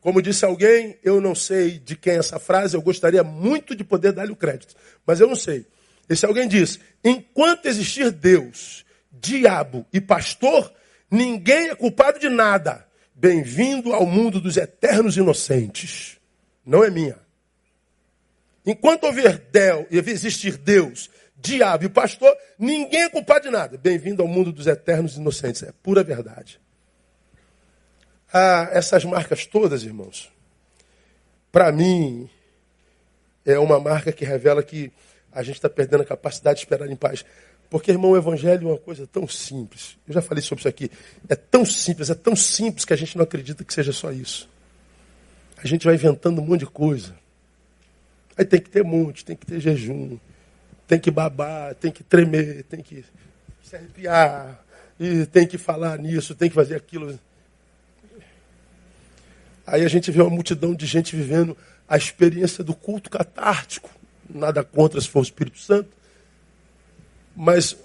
[0.00, 3.84] Como disse alguém, eu não sei de quem é essa frase, eu gostaria muito de
[3.84, 5.66] poder dar-lhe o crédito, mas eu não sei.
[6.08, 8.84] Esse alguém diz: enquanto existir Deus,
[9.20, 10.72] diabo e pastor,
[11.10, 12.86] ninguém é culpado de nada.
[13.14, 16.18] Bem-vindo ao mundo dos eternos inocentes.
[16.64, 17.18] Não é minha.
[18.64, 23.76] Enquanto houver Del, existir Deus, diabo e pastor, ninguém é culpado de nada.
[23.76, 25.62] Bem-vindo ao mundo dos eternos inocentes.
[25.62, 26.60] É pura verdade.
[28.32, 30.30] Ah, essas marcas todas, irmãos,
[31.50, 32.30] para mim,
[33.44, 34.92] é uma marca que revela que
[35.32, 37.24] a gente está perdendo a capacidade de esperar em paz.
[37.70, 39.96] Porque, irmão, o evangelho é uma coisa tão simples.
[40.06, 40.90] Eu já falei sobre isso aqui.
[41.28, 44.48] É tão simples, é tão simples que a gente não acredita que seja só isso.
[45.56, 47.14] A gente vai inventando um monte de coisa.
[48.36, 50.18] Aí tem que ter monte, tem que ter jejum,
[50.88, 53.04] tem que babar, tem que tremer, tem que
[53.62, 54.64] se arrepiar,
[54.98, 57.18] e tem que falar nisso, tem que fazer aquilo.
[59.66, 61.56] Aí a gente vê uma multidão de gente vivendo
[61.88, 63.90] a experiência do culto catártico
[64.28, 65.90] nada contra se for o Espírito Santo,
[67.34, 67.76] mas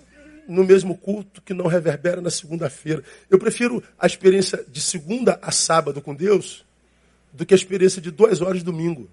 [0.48, 3.04] no mesmo culto que não reverbera na segunda-feira.
[3.30, 6.64] Eu prefiro a experiência de segunda a sábado com Deus
[7.34, 9.10] do que a experiência de duas horas domingo.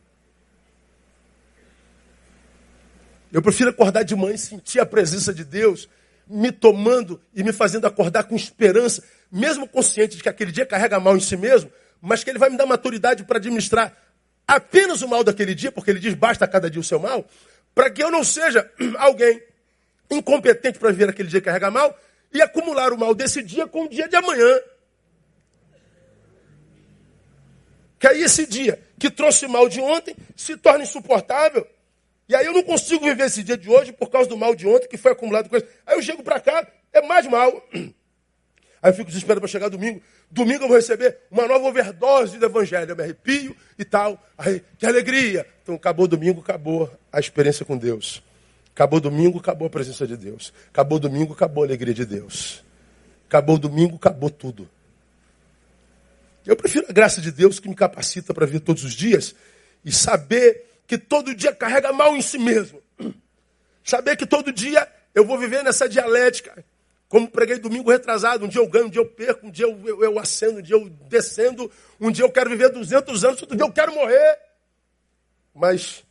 [3.33, 5.89] Eu prefiro acordar de manhã e sentir a presença de Deus
[6.29, 11.01] me tomando e me fazendo acordar com esperança, mesmo consciente de que aquele dia carrega
[11.01, 11.71] mal em si mesmo,
[12.01, 13.97] mas que ele vai me dar maturidade para administrar
[14.47, 17.27] apenas o mal daquele dia, porque ele diz basta cada dia o seu mal,
[17.75, 19.43] para que eu não seja alguém
[20.11, 21.99] incompetente para viver aquele dia que carrega mal
[22.33, 24.61] e acumular o mal desse dia com o dia de amanhã.
[27.99, 31.67] Que aí esse dia que trouxe mal de ontem se torna insuportável.
[32.29, 34.67] E aí eu não consigo viver esse dia de hoje por causa do mal de
[34.67, 35.67] ontem que foi acumulado com isso.
[35.87, 37.65] Aí eu chego para cá, é mais mal.
[37.73, 40.03] Aí eu fico desesperado para chegar domingo.
[40.29, 42.91] Domingo eu vou receber uma nova overdose do evangelho.
[42.91, 44.21] Eu me arrepio e tal.
[44.37, 45.47] Aí, que alegria.
[45.63, 48.23] Então acabou domingo, acabou a experiência com Deus.
[48.75, 50.53] Acabou domingo, acabou a presença de Deus.
[50.69, 52.65] Acabou domingo, acabou a alegria de Deus.
[53.27, 54.69] Acabou domingo, acabou tudo.
[56.45, 59.35] Eu prefiro a graça de Deus que me capacita para viver todos os dias
[59.85, 62.83] e saber que todo dia carrega mal em si mesmo.
[63.85, 66.65] Saber que todo dia eu vou viver nessa dialética
[67.13, 69.79] como preguei domingo retrasado, um dia eu ganho, um dia eu perco, um dia eu,
[69.87, 71.71] eu, eu acendo, um dia eu descendo,
[72.01, 74.39] um dia eu quero viver 200 anos, outro dia eu quero morrer.
[75.55, 76.03] Mas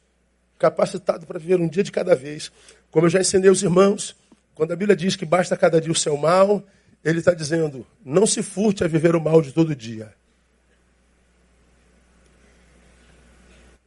[0.62, 2.52] capacitado para viver um dia de cada vez.
[2.92, 4.16] Como eu já ensinei os irmãos,
[4.54, 6.64] Quando a Bíblia diz que basta cada dia o seu mal,
[7.04, 10.14] ele está dizendo: não se furte a viver o mal de todo dia.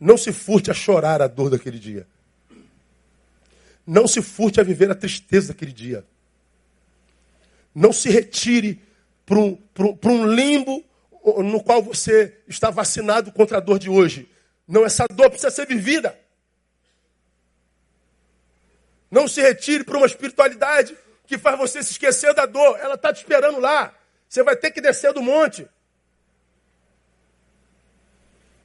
[0.00, 2.06] Não se furte a chorar a dor daquele dia.
[3.86, 6.04] Não se furte a viver a tristeza daquele dia.
[7.72, 8.82] Não se retire
[9.24, 9.58] para um,
[10.04, 10.82] um, limbo
[11.44, 14.28] no qual você está vacinado contra a dor de hoje.
[14.66, 16.18] Não, essa dor precisa ser vivida.
[19.14, 22.76] Não se retire para uma espiritualidade que faz você se esquecer da dor.
[22.80, 23.94] Ela está te esperando lá.
[24.28, 25.68] Você vai ter que descer do monte.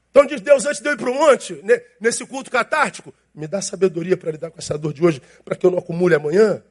[0.10, 1.64] Então diz Deus, antes de eu ir para o monte,
[2.02, 5.64] nesse culto catártico, me dá sabedoria para lidar com essa dor de hoje, para que
[5.64, 6.64] eu não acumule amanhã.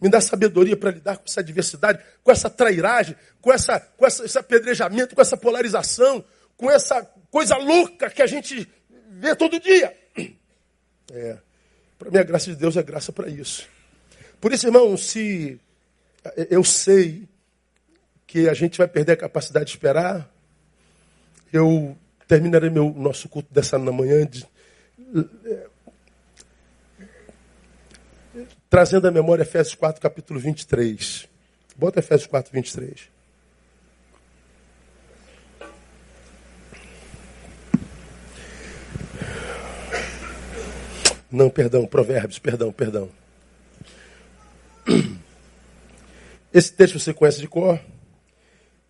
[0.00, 4.24] Me dá sabedoria para lidar com essa adversidade, com essa trairagem, com, essa, com essa,
[4.24, 6.24] esse apedrejamento, com essa polarização,
[6.56, 8.66] com essa coisa louca que a gente
[9.10, 9.94] vê todo dia.
[11.10, 11.38] É.
[11.98, 13.68] Para mim, a graça de Deus é graça para isso.
[14.40, 15.60] Por isso, irmão, se
[16.48, 17.28] eu sei
[18.26, 20.32] que a gente vai perder a capacidade de esperar,
[21.52, 21.96] eu
[22.28, 24.46] terminarei meu nosso culto dessa manhã de,
[28.68, 31.26] trazendo à memória Efésios 4, capítulo 23.
[31.76, 33.17] Bota Efésios 4, 23.
[41.30, 43.10] Não, perdão, Provérbios, perdão, perdão.
[46.52, 47.78] Esse texto você conhece de cor.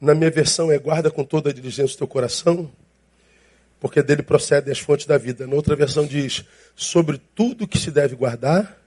[0.01, 2.70] Na minha versão é guarda com toda a diligência o teu coração,
[3.80, 5.45] porque dele procedem as fontes da vida.
[5.45, 6.45] Na outra versão diz,
[6.76, 8.80] sobre tudo que se deve guardar,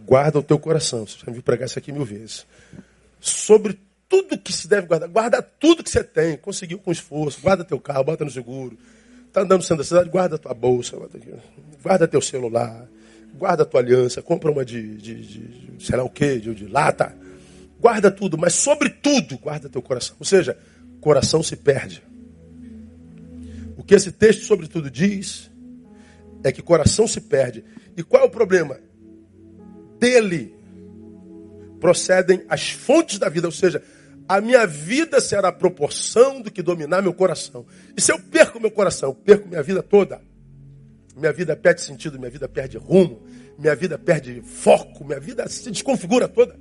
[0.00, 1.06] guarda o teu coração.
[1.06, 2.44] Você já me pregar isso aqui mil vezes.
[3.20, 7.64] Sobre tudo que se deve guardar, guarda tudo que você tem, conseguiu com esforço, guarda
[7.64, 8.76] teu carro, bota no seguro.
[9.36, 10.96] Está andando centro da cidade, guarda tua bolsa,
[11.82, 12.88] guarda teu celular,
[13.34, 15.40] guarda tua aliança, compra uma de, de, de,
[15.76, 17.14] de sei lá o quê, de, de lata
[17.78, 20.16] Guarda tudo, mas sobretudo, guarda teu coração.
[20.18, 20.58] Ou seja,
[21.02, 22.02] coração se perde.
[23.76, 25.50] O que esse texto, sobretudo, diz
[26.42, 27.62] é que coração se perde.
[27.94, 28.78] E qual é o problema?
[30.00, 30.54] Dele
[31.78, 33.82] procedem as fontes da vida, ou seja,
[34.28, 37.64] a minha vida será a proporção do que dominar meu coração.
[37.96, 40.20] E se eu perco meu coração, eu perco minha vida toda.
[41.16, 43.22] Minha vida perde sentido, minha vida perde rumo,
[43.58, 46.58] minha vida perde foco, minha vida se desconfigura toda.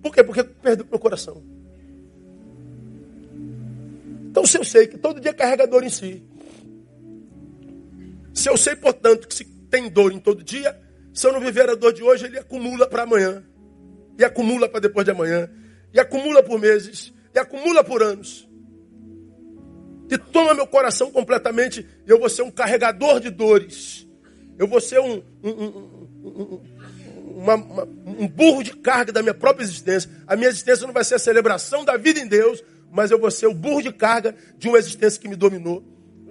[0.00, 0.22] Por quê?
[0.22, 1.42] Porque perdeu meu coração.
[4.30, 6.22] Então, se eu sei que todo dia carrega dor em si,
[8.32, 10.78] se eu sei, portanto, que se tem dor em todo dia,
[11.12, 13.42] se eu não viver a dor de hoje, ele acumula para amanhã,
[14.18, 15.50] e acumula para depois de amanhã,
[15.96, 18.46] e acumula por meses, e acumula por anos.
[20.10, 24.06] E toma meu coração completamente, e eu vou ser um carregador de dores.
[24.58, 26.60] Eu vou ser um, um, um,
[27.34, 30.10] uma, uma, um burro de carga da minha própria existência.
[30.26, 33.30] A minha existência não vai ser a celebração da vida em Deus, mas eu vou
[33.30, 35.82] ser o burro de carga de uma existência que me dominou.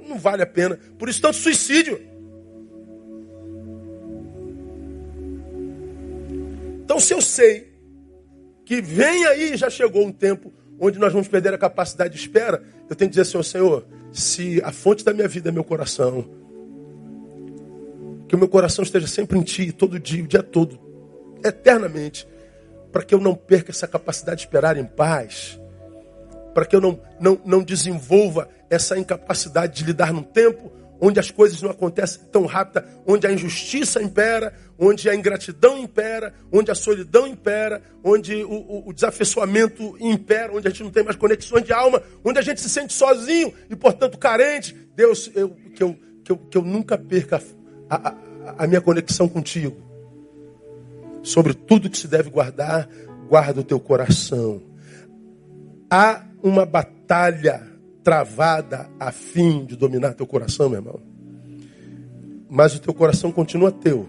[0.07, 0.79] Não vale a pena.
[0.99, 1.99] Por isso, tanto suicídio.
[6.83, 7.74] Então, se eu sei
[8.65, 12.61] que vem aí, já chegou um tempo onde nós vamos perder a capacidade de espera,
[12.89, 16.25] eu tenho que dizer assim, Senhor, se a fonte da minha vida é meu coração,
[18.27, 20.79] que o meu coração esteja sempre em Ti, todo dia, o dia todo,
[21.43, 22.27] eternamente,
[22.91, 25.59] para que eu não perca essa capacidade de esperar em paz,
[26.53, 30.71] para que eu não, não, não desenvolva essa incapacidade de lidar num tempo
[31.05, 36.33] onde as coisas não acontecem tão rápido, onde a injustiça impera, onde a ingratidão impera,
[36.51, 41.03] onde a solidão impera, onde o, o, o, desafeiçoamento impera, onde a gente não tem
[41.03, 44.75] mais conexões de alma, onde a gente se sente sozinho e, portanto, carente.
[44.95, 47.39] Deus, eu, que, eu, que, eu, que eu nunca perca
[47.87, 48.15] a, a,
[48.63, 49.77] a minha conexão contigo.
[51.21, 52.89] Sobre tudo que se deve guardar,
[53.29, 54.59] guarda o teu coração.
[55.87, 57.74] Há uma batalha
[58.05, 60.99] travada a fim de dominar teu coração, meu irmão.
[62.47, 64.07] Mas o teu coração continua teu.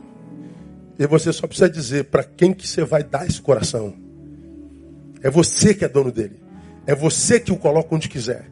[0.99, 3.97] E você só precisa dizer para quem que você vai dar esse coração.
[5.23, 6.37] É você que é dono dele.
[6.87, 8.51] É você que o coloca onde quiser.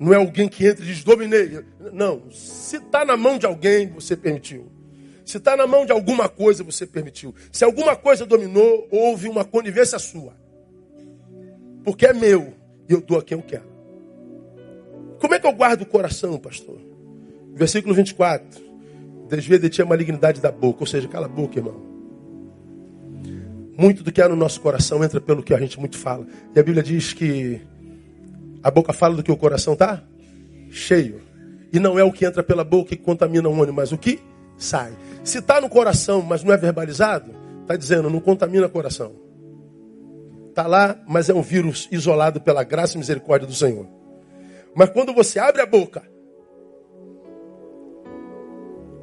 [0.00, 1.62] Não é alguém que entra e diz, dominei.
[1.92, 2.30] Não.
[2.30, 4.72] Se está na mão de alguém, você permitiu.
[5.22, 7.34] Se está na mão de alguma coisa, você permitiu.
[7.52, 10.34] Se alguma coisa dominou, houve uma conivência sua.
[11.84, 12.54] Porque é meu
[12.88, 13.71] e eu dou a quem eu quero.
[15.22, 16.80] Como é que eu guardo o coração, pastor?
[17.54, 18.60] Versículo 24.
[19.28, 20.80] Desvia de ti a malignidade da boca.
[20.80, 21.80] Ou seja, cala a boca, irmão.
[23.78, 26.26] Muito do que há no nosso coração entra pelo que a gente muito fala.
[26.52, 27.60] E a Bíblia diz que
[28.64, 30.02] a boca fala do que o coração está
[30.72, 31.20] cheio.
[31.72, 34.18] E não é o que entra pela boca que contamina o ônibus, mas o que
[34.58, 34.92] sai.
[35.22, 39.12] Se está no coração, mas não é verbalizado, está dizendo, não contamina coração.
[40.48, 44.01] Está lá, mas é um vírus isolado pela graça e misericórdia do Senhor.
[44.74, 46.02] Mas quando você abre a boca,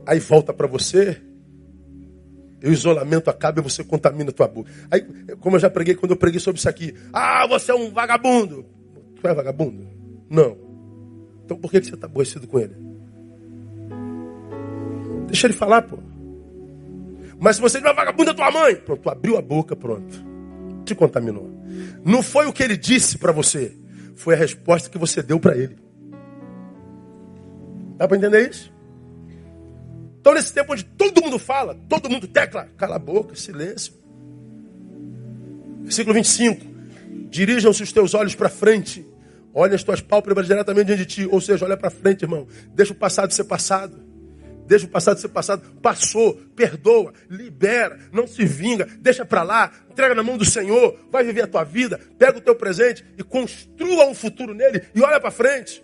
[0.06, 1.22] aí volta para você,
[2.62, 4.70] e o isolamento acaba e você contamina a tua boca.
[4.92, 5.02] Aí,
[5.40, 8.66] como eu já preguei quando eu preguei sobre isso aqui, ah, você é um vagabundo.
[9.16, 9.88] Tu é vagabundo?
[10.30, 10.58] Não.
[11.46, 12.76] Então por que você está aborrecido com ele?
[15.28, 15.98] Deixa ele falar, pô.
[17.40, 18.76] Mas se você não é vagabundo, é tua mãe.
[18.76, 20.26] Pronto, tu abriu a boca, pronto.
[20.84, 21.50] Te contaminou.
[22.04, 23.74] Não foi o que ele disse para você,
[24.20, 25.78] foi a resposta que você deu para ele.
[27.96, 28.72] Dá para entender isso?
[30.20, 33.94] Então, nesse tempo onde todo mundo fala, todo mundo tecla, cala a boca, silêncio.
[35.84, 36.66] Versículo 25:
[37.30, 39.06] Dirijam-se os teus olhos para frente,
[39.54, 41.26] olha as tuas pálpebras diretamente diante de ti.
[41.32, 42.46] Ou seja, olha para frente, irmão.
[42.76, 44.09] Deixa o passado ser passado.
[44.70, 45.64] Deixa o passado ser passado.
[45.82, 51.24] Passou, perdoa, libera, não se vinga, deixa para lá, entrega na mão do Senhor, vai
[51.24, 55.20] viver a tua vida, pega o teu presente e construa um futuro nele e olha
[55.20, 55.84] para frente.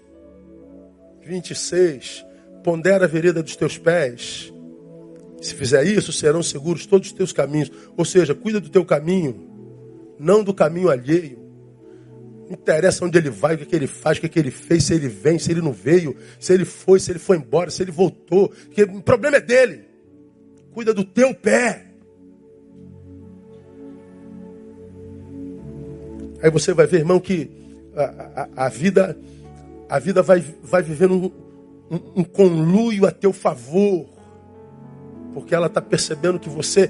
[1.26, 2.24] 26.
[2.64, 4.54] Pondera a vereda dos teus pés.
[5.42, 7.72] Se fizer isso, serão seguros todos os teus caminhos.
[7.98, 9.50] Ou seja, cuida do teu caminho,
[10.20, 11.45] não do caminho alheio.
[12.50, 14.94] Interessa onde ele vai, o que, que ele faz, o que, que ele fez, se
[14.94, 17.92] ele vem, se ele não veio, se ele foi, se ele foi embora, se ele
[17.92, 18.50] voltou.
[18.72, 19.86] Que o problema é dele.
[20.72, 21.86] Cuida do teu pé.
[26.42, 27.50] Aí você vai ver, irmão, que
[27.96, 29.18] a, a, a vida
[29.90, 34.08] a vida vai, vai vivendo um, um, um conluio a teu favor.
[35.34, 36.90] Porque ela está percebendo que você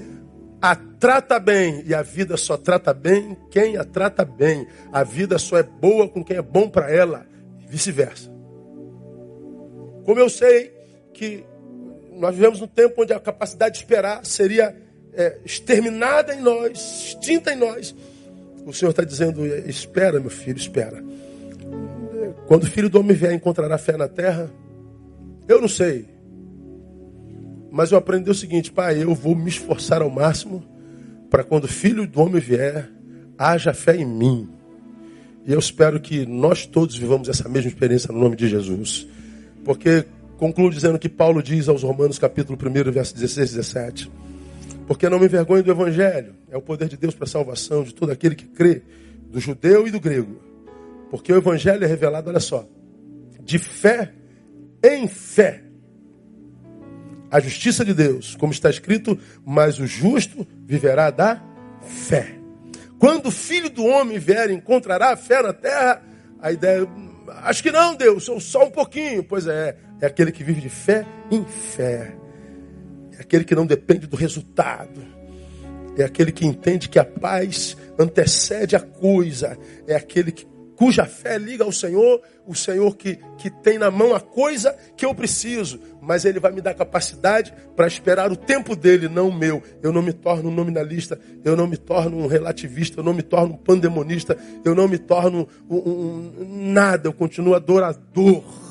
[0.66, 4.66] a trata bem e a vida só trata bem quem a trata bem.
[4.92, 7.24] A vida só é boa com quem é bom para ela
[7.62, 8.28] e vice-versa.
[10.04, 10.72] Como eu sei
[11.14, 11.44] que
[12.12, 14.74] nós vivemos um tempo onde a capacidade de esperar seria
[15.12, 17.94] é, exterminada em nós, extinta em nós.
[18.66, 21.00] O Senhor está dizendo: espera, meu filho, espera.
[22.48, 24.50] Quando o filho do homem vier, encontrará fé na terra?
[25.46, 26.15] Eu não sei.
[27.76, 30.64] Mas eu aprendi o seguinte, pai, eu vou me esforçar ao máximo
[31.28, 32.88] para quando o filho do homem vier,
[33.36, 34.48] haja fé em mim.
[35.44, 39.06] E eu espero que nós todos vivamos essa mesma experiência no nome de Jesus.
[39.62, 40.06] Porque
[40.38, 44.12] concluo dizendo que Paulo diz aos Romanos, capítulo 1, verso 16 e 17.
[44.86, 47.94] Porque não me envergonho do Evangelho, é o poder de Deus para a salvação de
[47.94, 48.80] todo aquele que crê,
[49.30, 50.40] do judeu e do grego.
[51.10, 52.66] Porque o Evangelho é revelado, olha só,
[53.44, 54.14] de fé
[54.82, 55.65] em fé
[57.36, 61.42] a justiça de Deus, como está escrito, mas o justo viverá da
[61.82, 62.34] fé.
[62.98, 66.02] Quando o filho do homem vier, encontrará a fé na terra,
[66.40, 66.88] a ideia,
[67.42, 69.22] acho que não, Deus, só um pouquinho.
[69.22, 72.16] Pois é, é aquele que vive de fé em fé.
[73.18, 75.04] É aquele que não depende do resultado.
[75.98, 79.58] É aquele que entende que a paz antecede a coisa.
[79.86, 80.46] É aquele que
[80.76, 85.04] cuja fé liga ao Senhor, o Senhor que, que tem na mão a coisa que
[85.04, 89.34] eu preciso, mas Ele vai me dar capacidade para esperar o tempo dele, não o
[89.34, 89.62] meu.
[89.82, 93.22] Eu não me torno um nominalista, eu não me torno um relativista, eu não me
[93.22, 98.65] torno um pandemonista, eu não me torno um, um, nada, eu continuo adorador.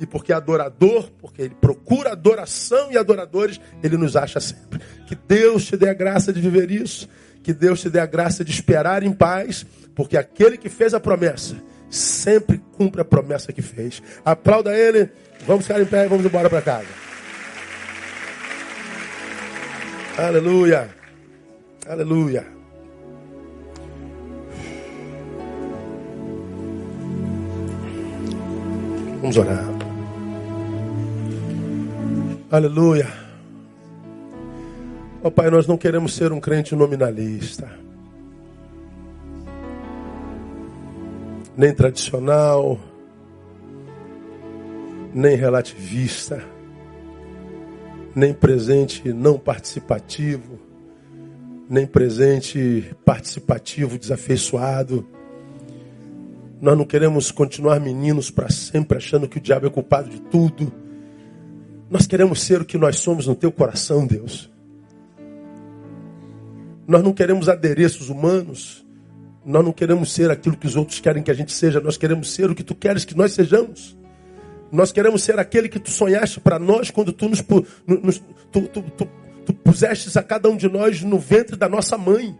[0.00, 4.80] E porque é adorador, porque ele procura adoração e adoradores, ele nos acha sempre.
[5.06, 7.08] Que Deus te dê a graça de viver isso,
[7.42, 9.64] que Deus te dê a graça de esperar em paz
[9.94, 11.56] porque aquele que fez a promessa
[11.88, 14.02] sempre cumpre a promessa que fez.
[14.24, 15.10] Aplauda ele.
[15.46, 16.86] Vamos ficar em pé e vamos embora para casa.
[20.18, 20.88] Aleluia.
[21.86, 22.46] Aleluia.
[29.20, 29.83] Vamos orar.
[32.54, 33.08] Aleluia.
[35.24, 37.68] Ó oh, Pai, nós não queremos ser um crente nominalista.
[41.56, 42.78] nem tradicional,
[45.12, 46.44] nem relativista,
[48.14, 50.60] nem presente não participativo,
[51.68, 55.04] nem presente participativo desafeiçoado.
[56.60, 60.83] Nós não queremos continuar meninos para sempre achando que o diabo é culpado de tudo.
[61.94, 64.50] Nós queremos ser o que nós somos no teu coração, Deus.
[66.88, 68.84] Nós não queremos adereços humanos.
[69.46, 72.32] Nós não queremos ser aquilo que os outros querem que a gente seja, nós queremos
[72.32, 73.96] ser o que tu queres que nós sejamos.
[74.72, 77.40] Nós queremos ser aquele que tu sonhaste para nós quando tu nos,
[77.86, 78.18] nos
[78.50, 79.08] tu, tu, tu,
[79.46, 82.36] tu pusestes a cada um de nós no ventre da nossa mãe.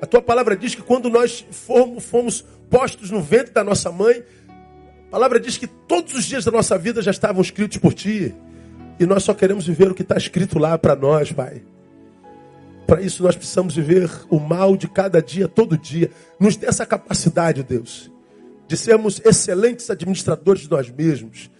[0.00, 4.22] A tua palavra diz que quando nós fomos, fomos postos no ventre da nossa mãe,
[5.08, 8.34] a palavra diz que todos os dias da nossa vida já estavam escritos por ti.
[8.98, 11.62] E nós só queremos viver o que está escrito lá para nós, Pai.
[12.86, 16.10] Para isso nós precisamos viver o mal de cada dia, todo dia.
[16.38, 18.10] Nos dê essa capacidade, Deus,
[18.68, 21.50] de sermos excelentes administradores de nós mesmos,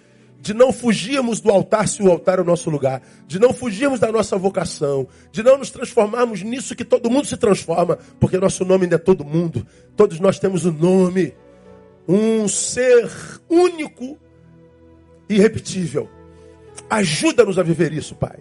[0.41, 4.01] de não fugirmos do altar se o altar é o nosso lugar, de não fugirmos
[4.01, 8.65] da nossa vocação, de não nos transformarmos nisso que todo mundo se transforma, porque nosso
[8.65, 9.67] nome ainda é todo mundo.
[9.97, 11.33] Todos nós temos um nome,
[12.09, 13.09] um ser
[13.49, 14.19] único
[15.29, 16.11] e irrepetível.
[16.93, 18.41] Ajuda-nos a viver isso, Pai.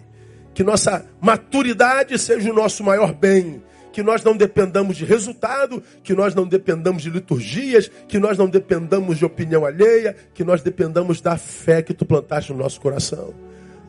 [0.52, 3.62] Que nossa maturidade seja o nosso maior bem.
[3.90, 8.46] Que nós não dependamos de resultado, que nós não dependamos de liturgias, que nós não
[8.46, 13.32] dependamos de opinião alheia, que nós dependamos da fé que tu plantaste no nosso coração.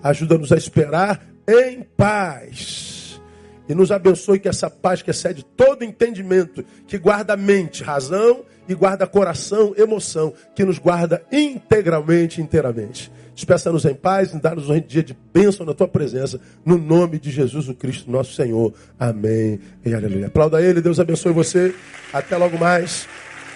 [0.01, 3.21] Ajuda-nos a esperar em paz.
[3.67, 8.73] E nos abençoe que essa paz que excede todo entendimento, que guarda mente, razão e
[8.73, 13.11] guarda coração, emoção, que nos guarda integralmente, inteiramente.
[13.35, 17.31] Despeça-nos em paz e dá-nos um dia de bênção na tua presença, no nome de
[17.31, 18.73] Jesus o Cristo, nosso Senhor.
[18.99, 20.27] Amém e aleluia.
[20.27, 21.73] Aplauda ele, Deus abençoe você.
[22.11, 23.07] Até logo mais,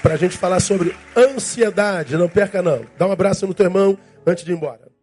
[0.02, 2.18] para a gente falar sobre ansiedade.
[2.18, 2.82] Não perca, não.
[2.98, 4.97] Dá um abraço no teu irmão antes de ir embora.